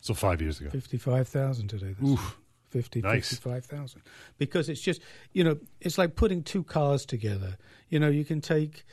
[0.00, 0.70] So five years ago.
[0.70, 1.94] 55000 today.
[1.98, 2.38] This Oof.
[2.70, 3.28] 50, nice.
[3.30, 4.02] 55,000.
[4.38, 5.00] Because it's just,
[5.32, 7.56] you know, it's like putting two cars together.
[7.88, 8.84] You know, you can take,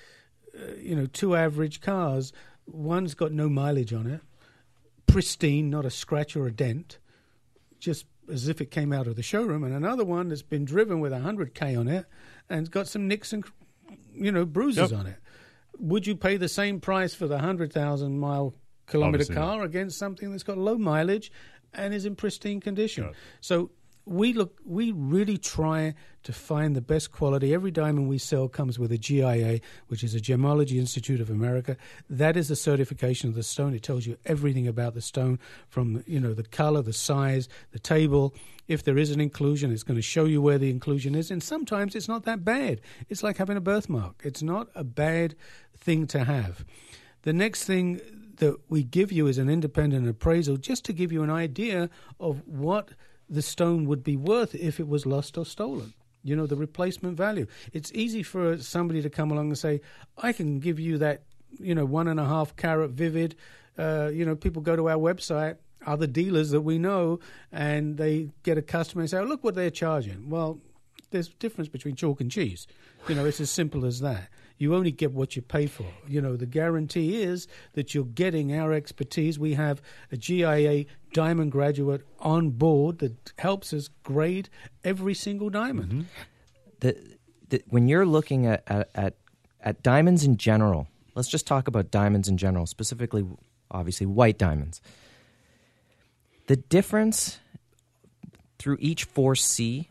[0.58, 2.34] uh, you know, two average cars.
[2.66, 4.22] One's got no mileage on it,
[5.08, 6.98] pristine, not a scratch or a dent,
[7.80, 9.64] just as if it came out of the showroom.
[9.64, 12.06] And another one that's been driven with 100K on it
[12.50, 13.44] and got some nicks and,
[14.14, 15.00] you know, bruises yep.
[15.00, 15.18] on it
[15.80, 18.54] would you pay the same price for the 100,000 mile
[18.86, 19.66] kilometer Obviously car not.
[19.66, 21.32] against something that's got low mileage
[21.74, 23.12] and is in pristine condition?
[23.42, 23.72] So
[24.06, 27.54] we look we really try to find the best quality.
[27.54, 31.78] Every diamond we sell comes with a GIA which is a gemology institute of america.
[32.10, 33.74] That is a certification of the stone.
[33.74, 35.40] It tells you everything about the stone
[35.70, 38.34] from you know the color the size the table.
[38.68, 41.32] If there is an inclusion it's going to show you where the inclusion is.
[41.32, 42.82] And sometimes it's not that bad.
[43.10, 44.22] It's like having a birthmark.
[44.24, 45.36] It's not a bad
[45.78, 46.66] thing to have.
[47.22, 48.02] The next thing
[48.38, 51.90] that we give you is an independent appraisal just to give you an idea
[52.20, 52.90] of what
[53.30, 55.94] the stone would be worth if it was lost or stolen.
[56.24, 57.48] You know, the replacement value.
[57.74, 59.82] It's easy for somebody to come along and say,
[60.18, 61.24] I can give you that,
[61.60, 63.36] you know, one and a half carat vivid.
[63.78, 67.20] Uh, you know, people go to our website, other dealers that we know,
[67.52, 70.30] and they get a customer and say, oh, look what they're charging.
[70.30, 70.60] Well,
[71.12, 72.68] there's a difference between chalk and cheese.
[73.08, 74.30] You know, it's as simple as that.
[74.64, 75.86] You only get what you pay for.
[76.08, 79.38] You know, the guarantee is that you're getting our expertise.
[79.38, 84.48] We have a GIA diamond graduate on board that helps us grade
[84.86, 85.92] every single diamond.
[85.92, 86.02] Mm-hmm.
[86.80, 87.18] The,
[87.50, 89.16] the, when you're looking at, at, at,
[89.60, 93.26] at diamonds in general, let's just talk about diamonds in general, specifically,
[93.70, 94.80] obviously, white diamonds.
[96.48, 97.38] The difference
[98.60, 99.90] through each 4C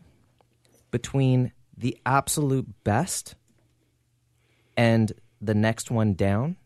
[0.89, 3.35] between the absolute best
[4.77, 5.11] and
[5.41, 6.57] the next one down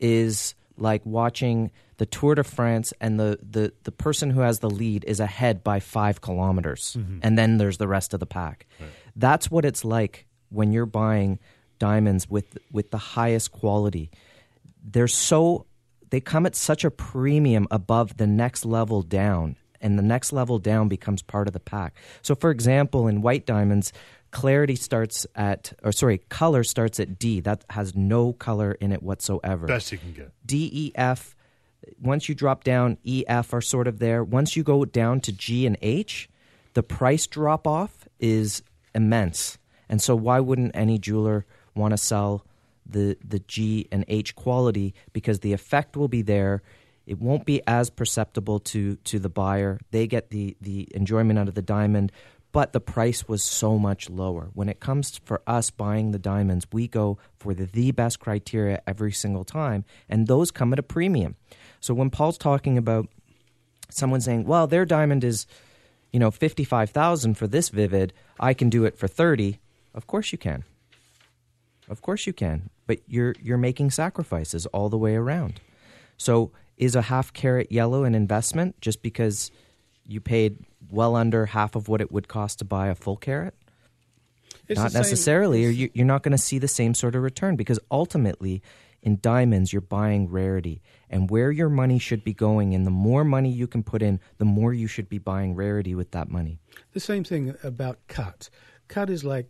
[0.00, 4.70] is like watching the Tour de France and the, the, the person who has the
[4.70, 6.96] lead is ahead by five kilometers.
[6.98, 7.18] Mm-hmm.
[7.22, 8.66] And then there's the rest of the pack.
[8.80, 8.88] Right.
[9.14, 11.38] That's what it's like when you're buying
[11.78, 14.10] diamonds with, with the highest quality.
[14.82, 15.66] They're so,
[16.10, 19.56] they come at such a premium above the next level down.
[19.82, 21.94] And the next level down becomes part of the pack.
[22.22, 23.92] So, for example, in white diamonds,
[24.30, 27.40] clarity starts at, or sorry, color starts at D.
[27.40, 29.66] That has no color in it whatsoever.
[29.66, 30.30] Best you can get.
[30.46, 31.36] D, E, F.
[32.00, 34.22] Once you drop down, E, F are sort of there.
[34.22, 36.28] Once you go down to G and H,
[36.74, 38.62] the price drop off is
[38.94, 39.58] immense.
[39.88, 42.46] And so, why wouldn't any jeweler want to sell
[42.86, 44.94] the, the G and H quality?
[45.12, 46.62] Because the effect will be there.
[47.06, 49.80] It won't be as perceptible to, to the buyer.
[49.90, 52.12] They get the, the enjoyment out of the diamond,
[52.52, 54.50] but the price was so much lower.
[54.52, 58.82] When it comes for us buying the diamonds, we go for the, the best criteria
[58.86, 61.36] every single time, and those come at a premium.
[61.80, 63.08] So when Paul's talking about
[63.88, 65.46] someone saying, "Well, their diamond is,
[66.12, 69.58] you know, fifty-five thousand for this vivid, I can do it for 30.
[69.94, 70.64] Of course you can.
[71.88, 72.70] Of course you can.
[72.86, 75.60] But you're you're making sacrifices all the way around.
[76.18, 79.52] So is a half carat yellow an investment just because
[80.04, 80.58] you paid
[80.90, 83.54] well under half of what it would cost to buy a full carat?
[84.66, 87.54] It's not necessarily, or you, you're not going to see the same sort of return
[87.54, 88.62] because ultimately,
[89.00, 90.82] in diamonds, you're buying rarity.
[91.08, 94.18] And where your money should be going, and the more money you can put in,
[94.38, 96.58] the more you should be buying rarity with that money.
[96.94, 98.50] The same thing about cut.
[98.88, 99.46] Cut is like,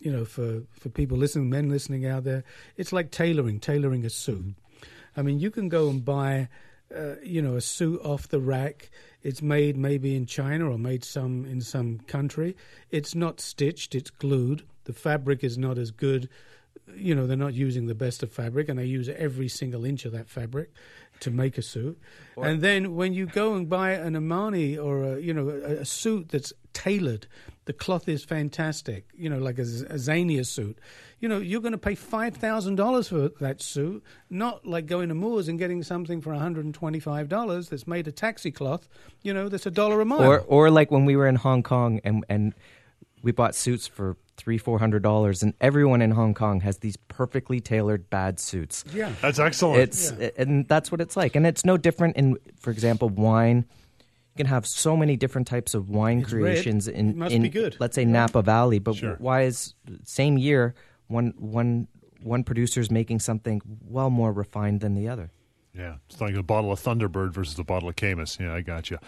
[0.00, 2.44] you know, for, for people listening, men listening out there,
[2.76, 4.54] it's like tailoring, tailoring a suit.
[5.16, 6.48] I mean, you can go and buy,
[6.94, 8.90] uh, you know, a suit off the rack
[9.26, 12.56] it's made maybe in China or made some in some country.
[12.92, 14.62] It's not stitched, it's glued.
[14.84, 16.28] The fabric is not as good.
[16.94, 20.04] You know, they're not using the best of fabric and they use every single inch
[20.04, 20.70] of that fabric
[21.18, 21.98] to make a suit.
[22.36, 25.84] and then when you go and buy an Armani or a, you know a, a
[25.84, 27.26] suit that's tailored,
[27.66, 29.06] the cloth is fantastic.
[29.14, 30.78] You know, like a, a Zegna suit
[31.18, 35.48] you know, you're going to pay $5,000 for that suit, not like going to Moores
[35.48, 38.88] and getting something for $125 that's made of taxi cloth,
[39.22, 40.22] you know, that's a dollar a mile.
[40.22, 42.54] Or, or like when we were in Hong Kong and, and
[43.22, 46.96] we bought suits for three, four hundred dollars, and everyone in Hong Kong has these
[47.08, 48.84] perfectly tailored bad suits.
[48.92, 49.80] Yeah, that's excellent.
[49.80, 50.28] It's yeah.
[50.36, 53.64] and that's what it's like, and it's no different in, for example, wine.
[54.36, 56.96] You can have so many different types of wine it's creations red.
[56.96, 59.16] in, in let's say Napa Valley, but sure.
[59.18, 59.74] why is
[60.04, 60.74] same year
[61.06, 61.88] one one
[62.22, 65.30] one producer is making something well more refined than the other.
[65.72, 68.38] Yeah, it's like a bottle of Thunderbird versus a bottle of Caymus.
[68.38, 68.98] Yeah, I got you.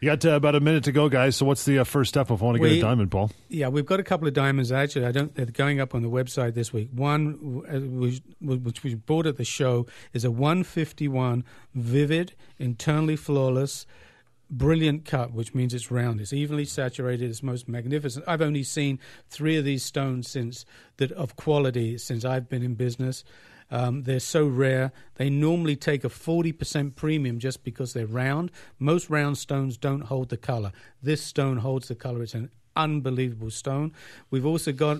[0.00, 1.36] You got uh, about a minute to go, guys.
[1.36, 3.30] So, what's the uh, first step if I want to we, get a diamond, Paul?
[3.48, 4.70] Yeah, we've got a couple of diamonds.
[4.70, 5.34] Actually, I don't.
[5.34, 6.90] They're going up on the website this week.
[6.92, 13.86] One, uh, which, which we bought at the show, is a 151 vivid, internally flawless
[14.50, 16.20] brilliant cut, which means it's round.
[16.20, 17.28] It's evenly saturated.
[17.28, 18.24] It's most magnificent.
[18.28, 20.64] I've only seen three of these stones since
[20.98, 23.24] that of quality since I've been in business.
[23.70, 24.92] Um, they're so rare.
[25.16, 28.50] They normally take a 40% premium just because they're round.
[28.78, 30.72] Most round stones don't hold the color.
[31.02, 32.22] This stone holds the color.
[32.22, 33.92] It's an unbelievable stone.
[34.30, 34.98] We've also got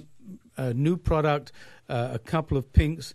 [0.57, 1.53] a new product,
[1.89, 3.15] uh, a couple of pinks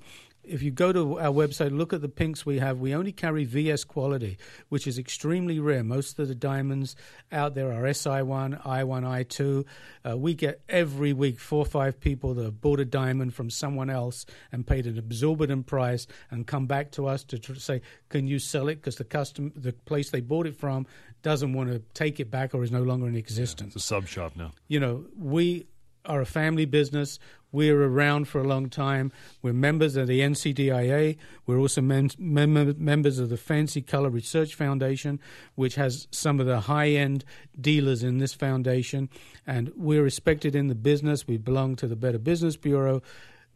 [0.51, 2.79] if you go to our website, look at the pinks we have.
[2.79, 4.37] We only carry VS quality,
[4.69, 5.83] which is extremely rare.
[5.83, 6.95] Most of the diamonds
[7.31, 9.65] out there are SI1, I1, I2.
[10.03, 13.49] Uh, we get every week four or five people that have bought a diamond from
[13.49, 17.81] someone else and paid an exorbitant price and come back to us to tr- say,
[18.09, 20.85] "Can you sell it?" Because the custom, the place they bought it from,
[21.21, 23.73] doesn't want to take it back or is no longer in existence.
[23.73, 24.51] Yeah, it's a sub shop now.
[24.67, 25.67] You know, we
[26.05, 27.19] are a family business.
[27.51, 29.11] We're around for a long time.
[29.41, 31.17] We're members of the NCDIA.
[31.45, 35.19] We're also mem- mem- members of the Fancy Color Research Foundation,
[35.55, 37.25] which has some of the high end
[37.59, 39.09] dealers in this foundation.
[39.45, 41.27] And we're respected in the business.
[41.27, 43.01] We belong to the Better Business Bureau.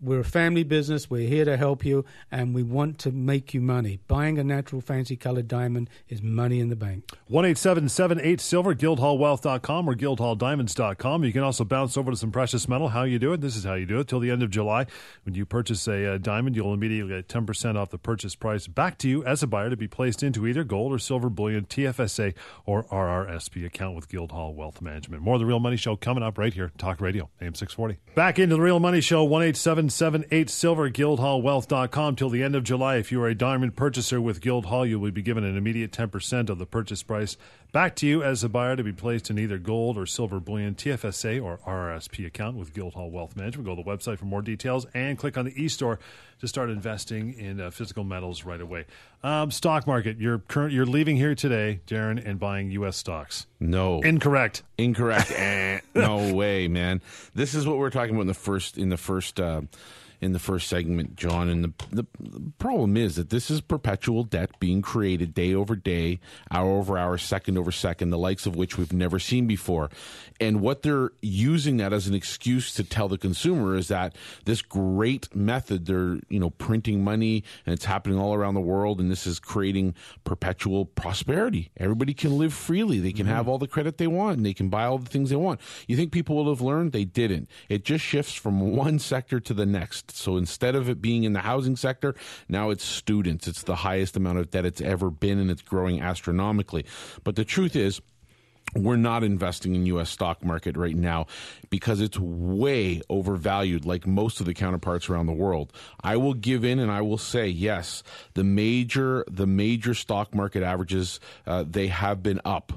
[0.05, 1.09] We're a family business.
[1.09, 3.99] We're here to help you, and we want to make you money.
[4.07, 7.09] Buying a natural fancy colored diamond is money in the bank.
[7.27, 11.23] 1 8 Silver, guildhallwealth.com or guildhalldiamonds.com.
[11.23, 12.89] You can also bounce over to some precious metal.
[12.89, 13.41] How you do it?
[13.41, 14.07] This is how you do it.
[14.07, 14.85] Till the end of July,
[15.23, 18.99] when you purchase a, a diamond, you'll immediately get 10% off the purchase price back
[18.99, 22.35] to you as a buyer to be placed into either gold or silver bullion, TFSA,
[22.67, 25.23] or RRSP account with Guildhall Wealth Management.
[25.23, 27.99] More of the Real Money Show coming up right here, Talk Radio, AM 640.
[28.13, 29.41] Back into the Real Money Show, 1
[29.95, 32.97] 778 Silver, guildhallwealth.com till the end of July.
[32.97, 36.49] If you are a diamond purchaser with Guildhall, you will be given an immediate 10%
[36.49, 37.37] of the purchase price
[37.71, 40.75] back to you as a buyer to be placed in either gold or silver bullion,
[40.75, 43.67] TFSA, or RRSP account with Guildhall Wealth Management.
[43.67, 45.99] Go to the website for more details and click on the e-store
[46.39, 48.85] to start investing in uh, physical metals right away.
[49.23, 52.97] Um, stock market, you're current, you're leaving here today, Darren, and buying U.S.
[52.97, 53.47] stocks.
[53.59, 54.63] No, incorrect.
[54.77, 55.31] Incorrect.
[55.35, 57.01] eh, no way, man.
[57.33, 59.39] This is what we're talking about in the first in the first.
[59.39, 59.61] Uh,
[60.21, 61.49] in the first segment, John.
[61.49, 65.75] And the, the, the, problem is that this is perpetual debt being created day over
[65.75, 66.19] day,
[66.51, 69.89] hour over hour, second over second, the likes of which we've never seen before.
[70.39, 74.61] And what they're using that as an excuse to tell the consumer is that this
[74.61, 79.09] great method, they're, you know, printing money and it's happening all around the world and
[79.09, 81.71] this is creating perpetual prosperity.
[81.77, 82.99] Everybody can live freely.
[82.99, 83.35] They can mm-hmm.
[83.35, 85.61] have all the credit they want and they can buy all the things they want.
[85.87, 86.91] You think people will have learned?
[86.91, 87.49] They didn't.
[87.69, 90.04] It just shifts from one sector to the next.
[90.11, 92.15] So instead of it being in the housing sector,
[92.49, 93.47] now it's students.
[93.47, 96.85] It's the highest amount of debt it's ever been and it's growing astronomically.
[97.23, 98.01] But the truth is,
[98.75, 101.27] we're not investing in US stock market right now
[101.69, 105.71] because it's way overvalued like most of the counterparts around the world.
[106.01, 108.03] I will give in and I will say yes,
[108.33, 112.73] the major the major stock market averages uh, they have been up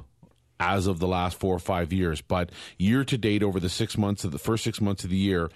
[0.61, 3.99] as of the last 4 or 5 years, but year to date over the 6
[3.99, 5.51] months of the first 6 months of the year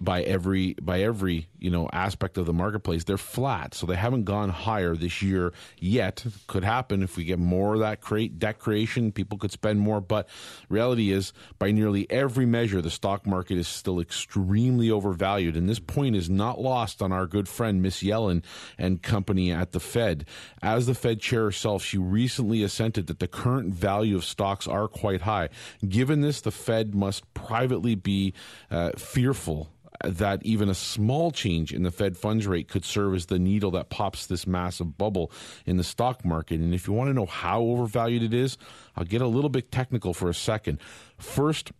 [0.00, 3.74] by every by every you know aspect of the marketplace they're flat.
[3.74, 6.24] So they haven't gone higher this year yet.
[6.46, 10.00] Could happen if we get more of that create debt creation people could spend more.
[10.00, 10.28] But
[10.68, 15.56] reality is by nearly every measure the stock market is still extremely overvalued.
[15.56, 18.42] And this point is not lost on our good friend miss yellen
[18.76, 20.26] and company at the fed.
[20.62, 24.88] As the fed chair herself she recently assented that the current value of stocks are
[24.88, 25.48] quite high.
[25.86, 28.34] Given this the fed must privately be
[28.70, 29.70] uh, fearful
[30.04, 33.70] that even a small change in the Fed funds rate could serve as the needle
[33.72, 35.32] that pops this massive bubble
[35.66, 36.60] in the stock market.
[36.60, 38.56] And if you want to know how overvalued it is,
[38.96, 40.78] I'll get a little bit technical for a second.
[41.18, 41.72] First,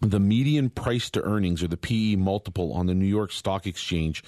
[0.00, 4.22] the median price to earnings or the PE multiple on the New York Stock Exchange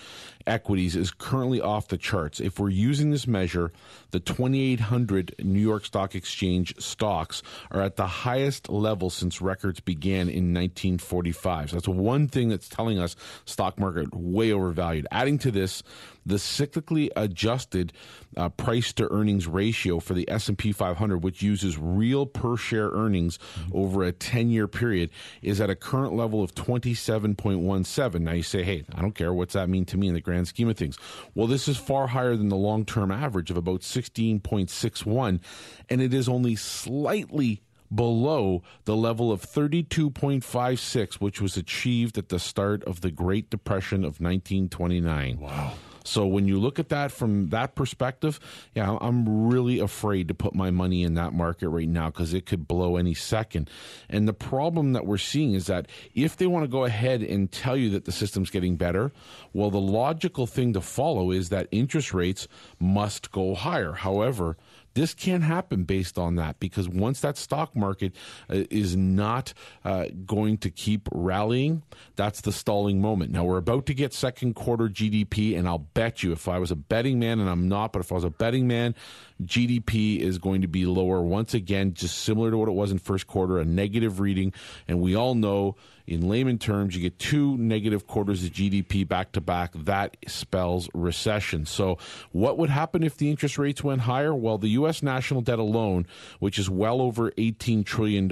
[0.47, 2.41] equities is currently off the charts.
[2.41, 3.73] If we're using this measure,
[4.11, 10.29] the 2800 New York Stock Exchange stocks are at the highest level since records began
[10.29, 11.71] in 1945.
[11.71, 13.15] So that's one thing that's telling us
[13.45, 15.07] stock market way overvalued.
[15.11, 15.83] Adding to this,
[16.25, 17.93] the cyclically adjusted
[18.37, 23.39] uh, price to earnings ratio for the S&P 500 which uses real per share earnings
[23.73, 25.11] over a 10-year period
[25.43, 29.55] is at a current level of 27.17 now you say hey I don't care what's
[29.55, 30.97] that mean to me in the grand scheme of things
[31.35, 35.41] well this is far higher than the long-term average of about 16.61
[35.89, 37.63] and it is only slightly
[37.95, 44.01] below the level of 32.56, which was achieved at the start of the Great Depression
[44.01, 45.39] of 1929.
[45.41, 45.73] Wow.
[46.05, 48.41] So when you look at that from that perspective,
[48.75, 52.47] yeah, I'm really afraid to put my money in that market right now because it
[52.47, 53.69] could blow any second.
[54.09, 57.51] And the problem that we're seeing is that if they want to go ahead and
[57.51, 59.13] tell you that the system's getting better,
[59.53, 62.49] well, the logical thing to follow is that interest rates
[62.79, 63.93] must go higher.
[63.93, 64.57] However,
[65.01, 68.15] this can't happen based on that because once that stock market
[68.51, 71.83] uh, is not uh, going to keep rallying,
[72.17, 73.33] that's the stalling moment.
[73.33, 76.71] Now, we're about to get second quarter GDP, and I'll bet you if I was
[76.71, 78.95] a betting man, and I'm not, but if I was a betting man,
[79.43, 82.99] GDP is going to be lower once again, just similar to what it was in
[82.99, 84.53] first quarter, a negative reading.
[84.87, 85.77] And we all know,
[86.11, 89.73] in layman terms, you get two negative quarters of GDP back to back.
[89.75, 91.67] That spells recession.
[91.67, 91.99] So,
[92.33, 94.35] what would happen if the interest rates went higher?
[94.35, 95.03] Well, the U.S.
[95.05, 96.07] national debt alone,
[96.41, 98.29] which is well over $18 trillion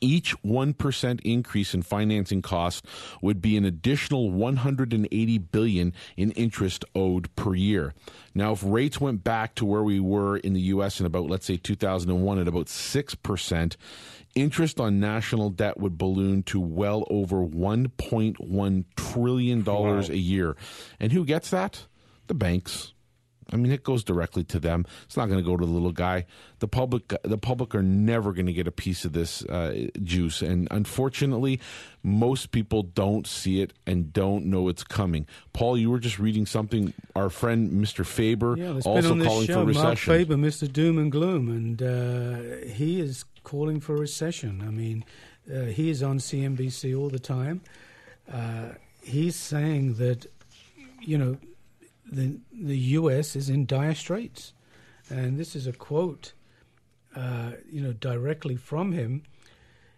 [0.00, 2.82] each 1% increase in financing costs
[3.22, 7.94] would be an additional 180 billion in interest owed per year.
[8.34, 11.46] Now if rates went back to where we were in the US in about let's
[11.46, 13.76] say 2001 at about 6%,
[14.34, 20.14] interest on national debt would balloon to well over 1.1 trillion dollars wow.
[20.14, 20.56] a year.
[21.00, 21.86] And who gets that?
[22.26, 22.92] The banks
[23.52, 24.86] I mean, it goes directly to them.
[25.04, 26.26] It's not going to go to the little guy.
[26.58, 30.42] The public, the public are never going to get a piece of this uh, juice,
[30.42, 31.60] and unfortunately,
[32.02, 35.26] most people don't see it and don't know it's coming.
[35.52, 36.92] Paul, you were just reading something.
[37.14, 38.04] Our friend Mr.
[38.04, 39.84] Faber yeah, also calling show, for recession.
[39.84, 40.72] Marc Faber, Mr.
[40.72, 44.60] Doom and Gloom, and uh, he is calling for recession.
[44.66, 45.04] I mean,
[45.52, 47.60] uh, he is on CNBC all the time.
[48.32, 48.70] Uh,
[49.02, 50.26] he's saying that,
[51.00, 51.36] you know
[52.10, 53.36] the the U.S.
[53.36, 54.52] is in dire straits,
[55.10, 56.32] and this is a quote,
[57.14, 59.22] uh, you know, directly from him.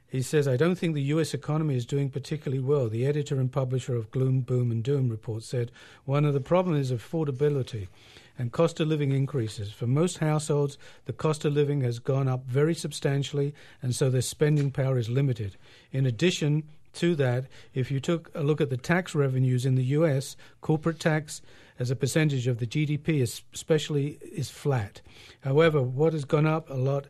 [0.08, 1.34] He says, "I don't think the U.S.
[1.34, 5.42] economy is doing particularly well." The editor and publisher of Gloom, Boom, and Doom report
[5.42, 5.70] said
[6.04, 7.88] one of the problems is affordability
[8.38, 9.72] and cost of living increases.
[9.72, 13.52] For most households, the cost of living has gone up very substantially,
[13.82, 15.56] and so their spending power is limited.
[15.90, 16.62] In addition
[16.94, 21.00] to that, if you took a look at the tax revenues in the U.S., corporate
[21.00, 21.42] tax
[21.78, 25.00] as a percentage of the GDP, especially, is flat.
[25.40, 27.06] However, what has gone up a lot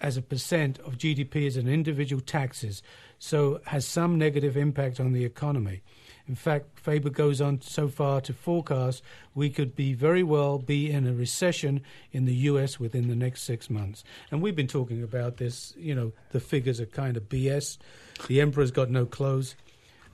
[0.00, 2.82] as a percent of GDP is in individual taxes,
[3.18, 5.82] so has some negative impact on the economy.
[6.28, 9.02] In fact, Faber goes on so far to forecast
[9.34, 12.80] we could be very well be in a recession in the U.S.
[12.80, 14.02] within the next six months.
[14.30, 15.72] And we've been talking about this.
[15.76, 17.78] You know, the figures are kind of BS.
[18.26, 19.54] The emperor's got no clothes.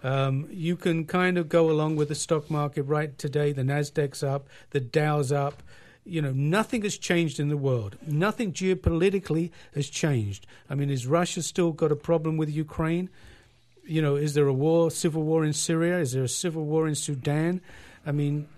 [0.03, 3.53] Um, you can kind of go along with the stock market right today.
[3.53, 5.63] The Nasdaq's up, the Dow's up.
[6.05, 7.97] You know, nothing has changed in the world.
[8.05, 10.47] Nothing geopolitically has changed.
[10.69, 13.09] I mean, is Russia still got a problem with Ukraine?
[13.85, 15.99] You know, is there a war, civil war in Syria?
[16.01, 17.61] Is there a civil war in Sudan?
[18.05, 18.49] I mean,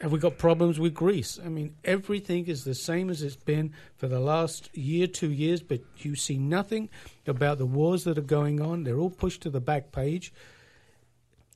[0.00, 1.40] have we got problems with Greece?
[1.44, 5.60] I mean, everything is the same as it's been for the last year, two years,
[5.60, 6.88] but you see nothing
[7.26, 8.84] about the wars that are going on.
[8.84, 10.32] They're all pushed to the back page.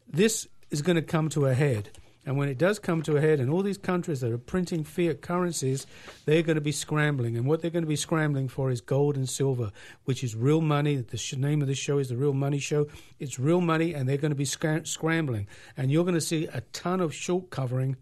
[0.08, 1.90] This is going to come to a head.
[2.24, 4.84] And when it does come to a head, and all these countries that are printing
[4.84, 5.86] fiat currencies,
[6.24, 7.36] they're going to be scrambling.
[7.36, 9.72] And what they're going to be scrambling for is gold and silver,
[10.04, 10.96] which is real money.
[10.96, 12.86] The name of the show is the Real Money Show.
[13.18, 15.48] It's real money, and they're going to be scrambling.
[15.76, 17.96] And you're going to see a ton of short covering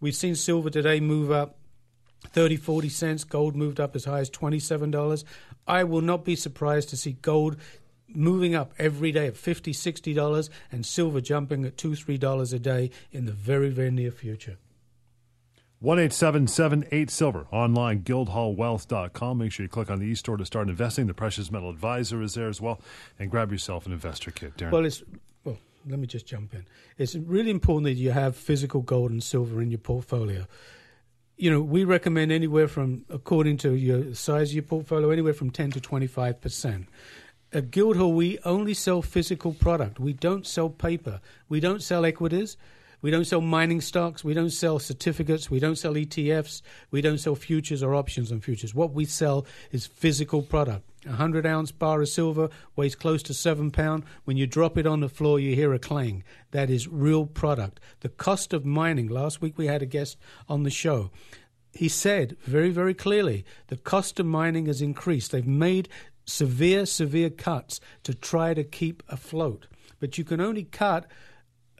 [0.00, 1.58] We've seen silver today move up
[2.26, 3.24] 30, 40 cents.
[3.24, 5.24] Gold moved up as high as $27.
[5.66, 7.56] I will not be surprised to see gold
[8.08, 12.90] moving up every day at $50, $60 and silver jumping at 2, $3 a day
[13.10, 14.58] in the very, very near future.
[15.80, 19.38] 1 8 Silver online, guildhallwealth.com.
[19.38, 21.06] Make sure you click on the e store to start investing.
[21.06, 22.80] The Precious Metal Advisor is there as well.
[23.18, 24.70] And grab yourself an investor kit, Darren.
[24.70, 25.02] Well, it's
[25.88, 26.66] let me just jump in.
[26.98, 30.46] It's really important that you have physical gold and silver in your portfolio.
[31.36, 35.50] You know, we recommend anywhere from, according to your size of your portfolio, anywhere from
[35.50, 36.86] 10 to 25%.
[37.52, 40.00] At Guildhall, we only sell physical product.
[40.00, 41.20] We don't sell paper.
[41.48, 42.56] We don't sell equities.
[43.06, 44.24] We don't sell mining stocks.
[44.24, 45.48] We don't sell certificates.
[45.48, 46.60] We don't sell ETFs.
[46.90, 48.74] We don't sell futures or options on futures.
[48.74, 50.90] What we sell is physical product.
[51.04, 54.02] A 100 ounce bar of silver weighs close to seven pound.
[54.24, 56.24] When you drop it on the floor, you hear a clang.
[56.50, 57.78] That is real product.
[58.00, 61.12] The cost of mining, last week we had a guest on the show.
[61.72, 65.30] He said very, very clearly the cost of mining has increased.
[65.30, 65.88] They've made
[66.24, 69.68] severe, severe cuts to try to keep afloat.
[70.00, 71.06] But you can only cut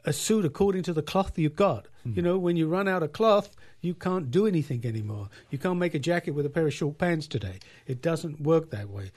[0.07, 1.87] a suit according to the cloth you've got.
[2.07, 2.15] Mm.
[2.15, 5.27] You know, when you run out of cloth, you can't do anything anymore.
[5.51, 7.59] You can't make a jacket with a pair of short pants today.
[7.85, 9.11] It doesn't work that way.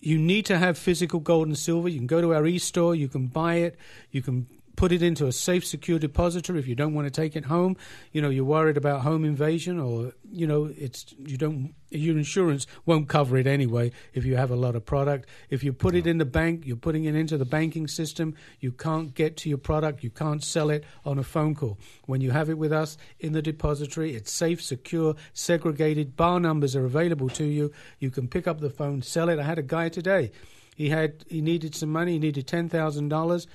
[0.00, 1.88] You need to have physical gold and silver.
[1.88, 3.76] You can go to our e-store, you can buy it,
[4.12, 4.46] you can
[4.78, 7.76] put it into a safe, secure depository if you don't want to take it home.
[8.12, 12.64] You know, you're worried about home invasion, or you know, it's you don't your insurance
[12.86, 15.28] won't cover it anyway if you have a lot of product.
[15.50, 18.36] If you put it in the bank, you're putting it into the banking system.
[18.60, 20.04] You can't get to your product.
[20.04, 21.76] You can't sell it on a phone call.
[22.06, 26.14] When you have it with us in the depository, it's safe, secure, segregated.
[26.14, 27.72] Bar numbers are available to you.
[27.98, 29.40] You can pick up the phone, sell it.
[29.40, 30.30] I had a guy today.
[30.78, 32.12] He had he needed some money.
[32.12, 33.48] He needed ten thousand dollars.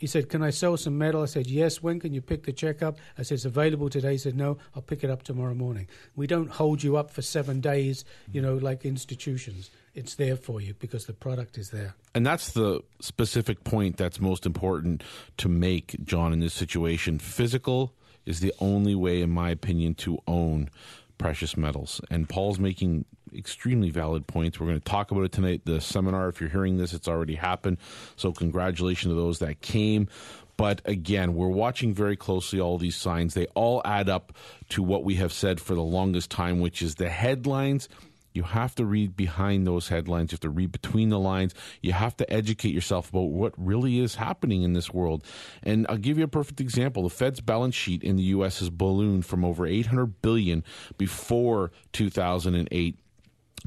[0.00, 1.22] He said, Can I sell some metal?
[1.22, 1.82] I said, Yes.
[1.82, 2.98] When can you pick the check up?
[3.18, 4.12] I said, It's available today.
[4.12, 5.88] He said, No, I'll pick it up tomorrow morning.
[6.16, 9.70] We don't hold you up for seven days, you know, like institutions.
[9.94, 11.94] It's there for you because the product is there.
[12.14, 15.04] And that's the specific point that's most important
[15.36, 17.18] to make, John, in this situation.
[17.18, 17.92] Physical
[18.24, 20.70] is the only way, in my opinion, to own
[21.18, 22.00] precious metals.
[22.10, 24.58] And Paul's making extremely valid points.
[24.58, 25.62] We're going to talk about it tonight.
[25.64, 27.78] The seminar, if you're hearing this, it's already happened.
[28.16, 30.08] So, congratulations to those that came.
[30.56, 33.32] But again, we're watching very closely all these signs.
[33.32, 34.34] They all add up
[34.70, 37.88] to what we have said for the longest time, which is the headlines
[38.32, 40.30] you have to read behind those headlines.
[40.30, 41.54] You have to read between the lines.
[41.82, 45.24] You have to educate yourself about what really is happening in this world.
[45.62, 47.02] And I'll give you a perfect example.
[47.02, 48.60] The Fed's balance sheet in the U.S.
[48.60, 50.62] has ballooned from over 800 billion
[50.96, 52.98] before 2008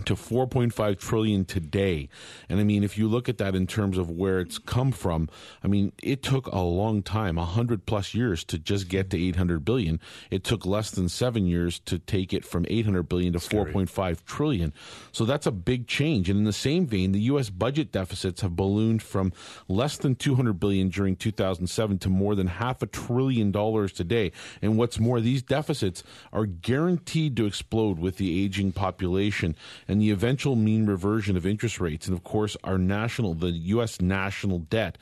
[0.06, 2.10] to 4.5 trillion today.
[2.50, 5.30] And I mean, if you look at that in terms of where it's come from,
[5.64, 9.64] I mean, it took a long time, 100 plus years to just get to 800
[9.64, 10.00] billion.
[10.32, 14.74] It took less than 7 years to take it from 800 billion to 4.5 trillion.
[15.12, 16.30] So that's a big change.
[16.30, 19.32] And in the same vein, the US budget deficits have ballooned from
[19.68, 24.32] less than 200 billion during 2007 to more than half a trillion dollars today.
[24.62, 29.56] And what's more, these deficits are guaranteed to explode with the aging population
[29.88, 32.08] and the eventual mean reversion of interest rates.
[32.08, 34.02] And of course, our national, the U.S.
[34.02, 34.98] national debt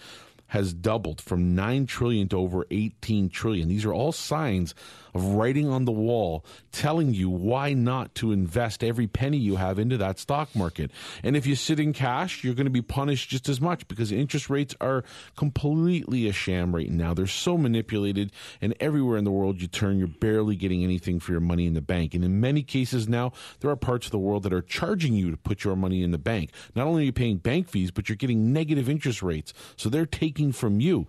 [0.48, 3.70] has doubled from 9 trillion to over 18 trillion.
[3.70, 4.76] These are all signs
[5.14, 9.80] of writing on the wall telling you why not to invest every penny you have
[9.80, 10.92] into that stock market.
[11.24, 14.12] And if you sit in cash, you're going to be punished just as much because
[14.12, 15.04] interest rates are
[15.36, 17.14] completely a sham right now.
[17.14, 18.32] They're so manipulated,
[18.62, 21.74] and everywhere in the world you turn, you're barely getting anything for your money in
[21.74, 22.14] the bank.
[22.14, 25.32] And in many cases now, there are parts of the world that are charging you
[25.32, 26.52] to put your money in the bank.
[26.76, 29.54] Not only are you paying bank fees, but you're getting negative interest rates.
[29.76, 31.08] So they're taking from you.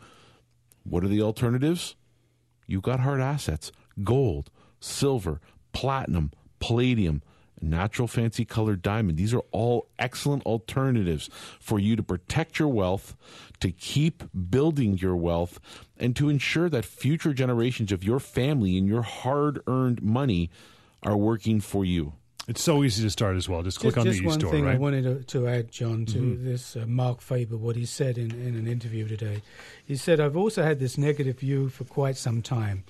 [0.85, 1.95] What are the alternatives?
[2.67, 3.73] You've got hard assets
[4.03, 5.41] gold, silver,
[5.73, 6.31] platinum,
[6.61, 7.23] palladium,
[7.61, 9.17] natural fancy colored diamond.
[9.17, 11.31] These are all excellent alternatives
[11.61, 13.17] for you to protect your wealth,
[13.61, 15.61] to keep building your wealth,
[15.97, 20.51] and to ensure that future generations of your family and your hard earned money
[21.03, 22.15] are working for you.
[22.49, 23.63] It's so easy to start as well.
[23.63, 24.75] Just click just, on just the one e-store, thing right?
[24.75, 26.45] I wanted to, to add, John, to mm-hmm.
[26.45, 29.43] this uh, Marc Faber, what he said in, in an interview today.
[29.85, 32.83] He said, I've also had this negative view for quite some time.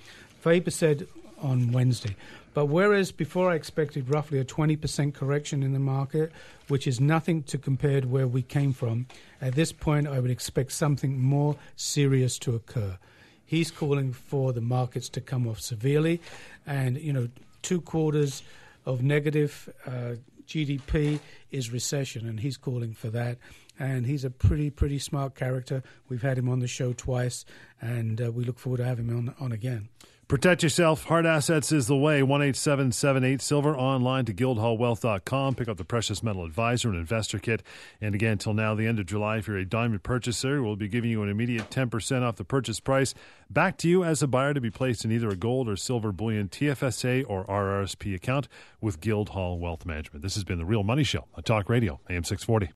[0.43, 1.07] Faber said
[1.41, 2.17] on Wednesday.
[2.53, 6.33] But whereas before I expected roughly a 20% correction in the market,
[6.67, 9.07] which is nothing to compare to where we came from,
[9.41, 12.97] at this point I would expect something more serious to occur.
[13.45, 16.19] He's calling for the markets to come off severely,
[16.67, 17.29] and you know,
[17.61, 18.43] two quarters
[18.85, 20.15] of negative uh,
[20.45, 21.21] GDP
[21.51, 23.37] is recession, and he's calling for that.
[23.79, 25.83] And he's a pretty, pretty smart character.
[26.09, 27.45] We've had him on the show twice,
[27.81, 29.87] and uh, we look forward to having him on, on again.
[30.29, 31.03] Protect yourself.
[31.03, 32.15] Hard assets is the way.
[32.21, 35.55] 18778 Silver online to guildhallwealth.com.
[35.55, 37.61] Pick up the Precious Metal Advisor and Investor Kit.
[38.01, 40.87] And again, till now, the end of July, if you're a diamond purchaser, we'll be
[40.87, 43.13] giving you an immediate 10% off the purchase price
[43.49, 46.11] back to you as a buyer to be placed in either a gold or silver
[46.11, 48.47] bullion TFSA or RRSP account
[48.81, 50.23] with Guildhall Wealth Management.
[50.23, 52.71] This has been the Real Money Show on Talk Radio, AM 640.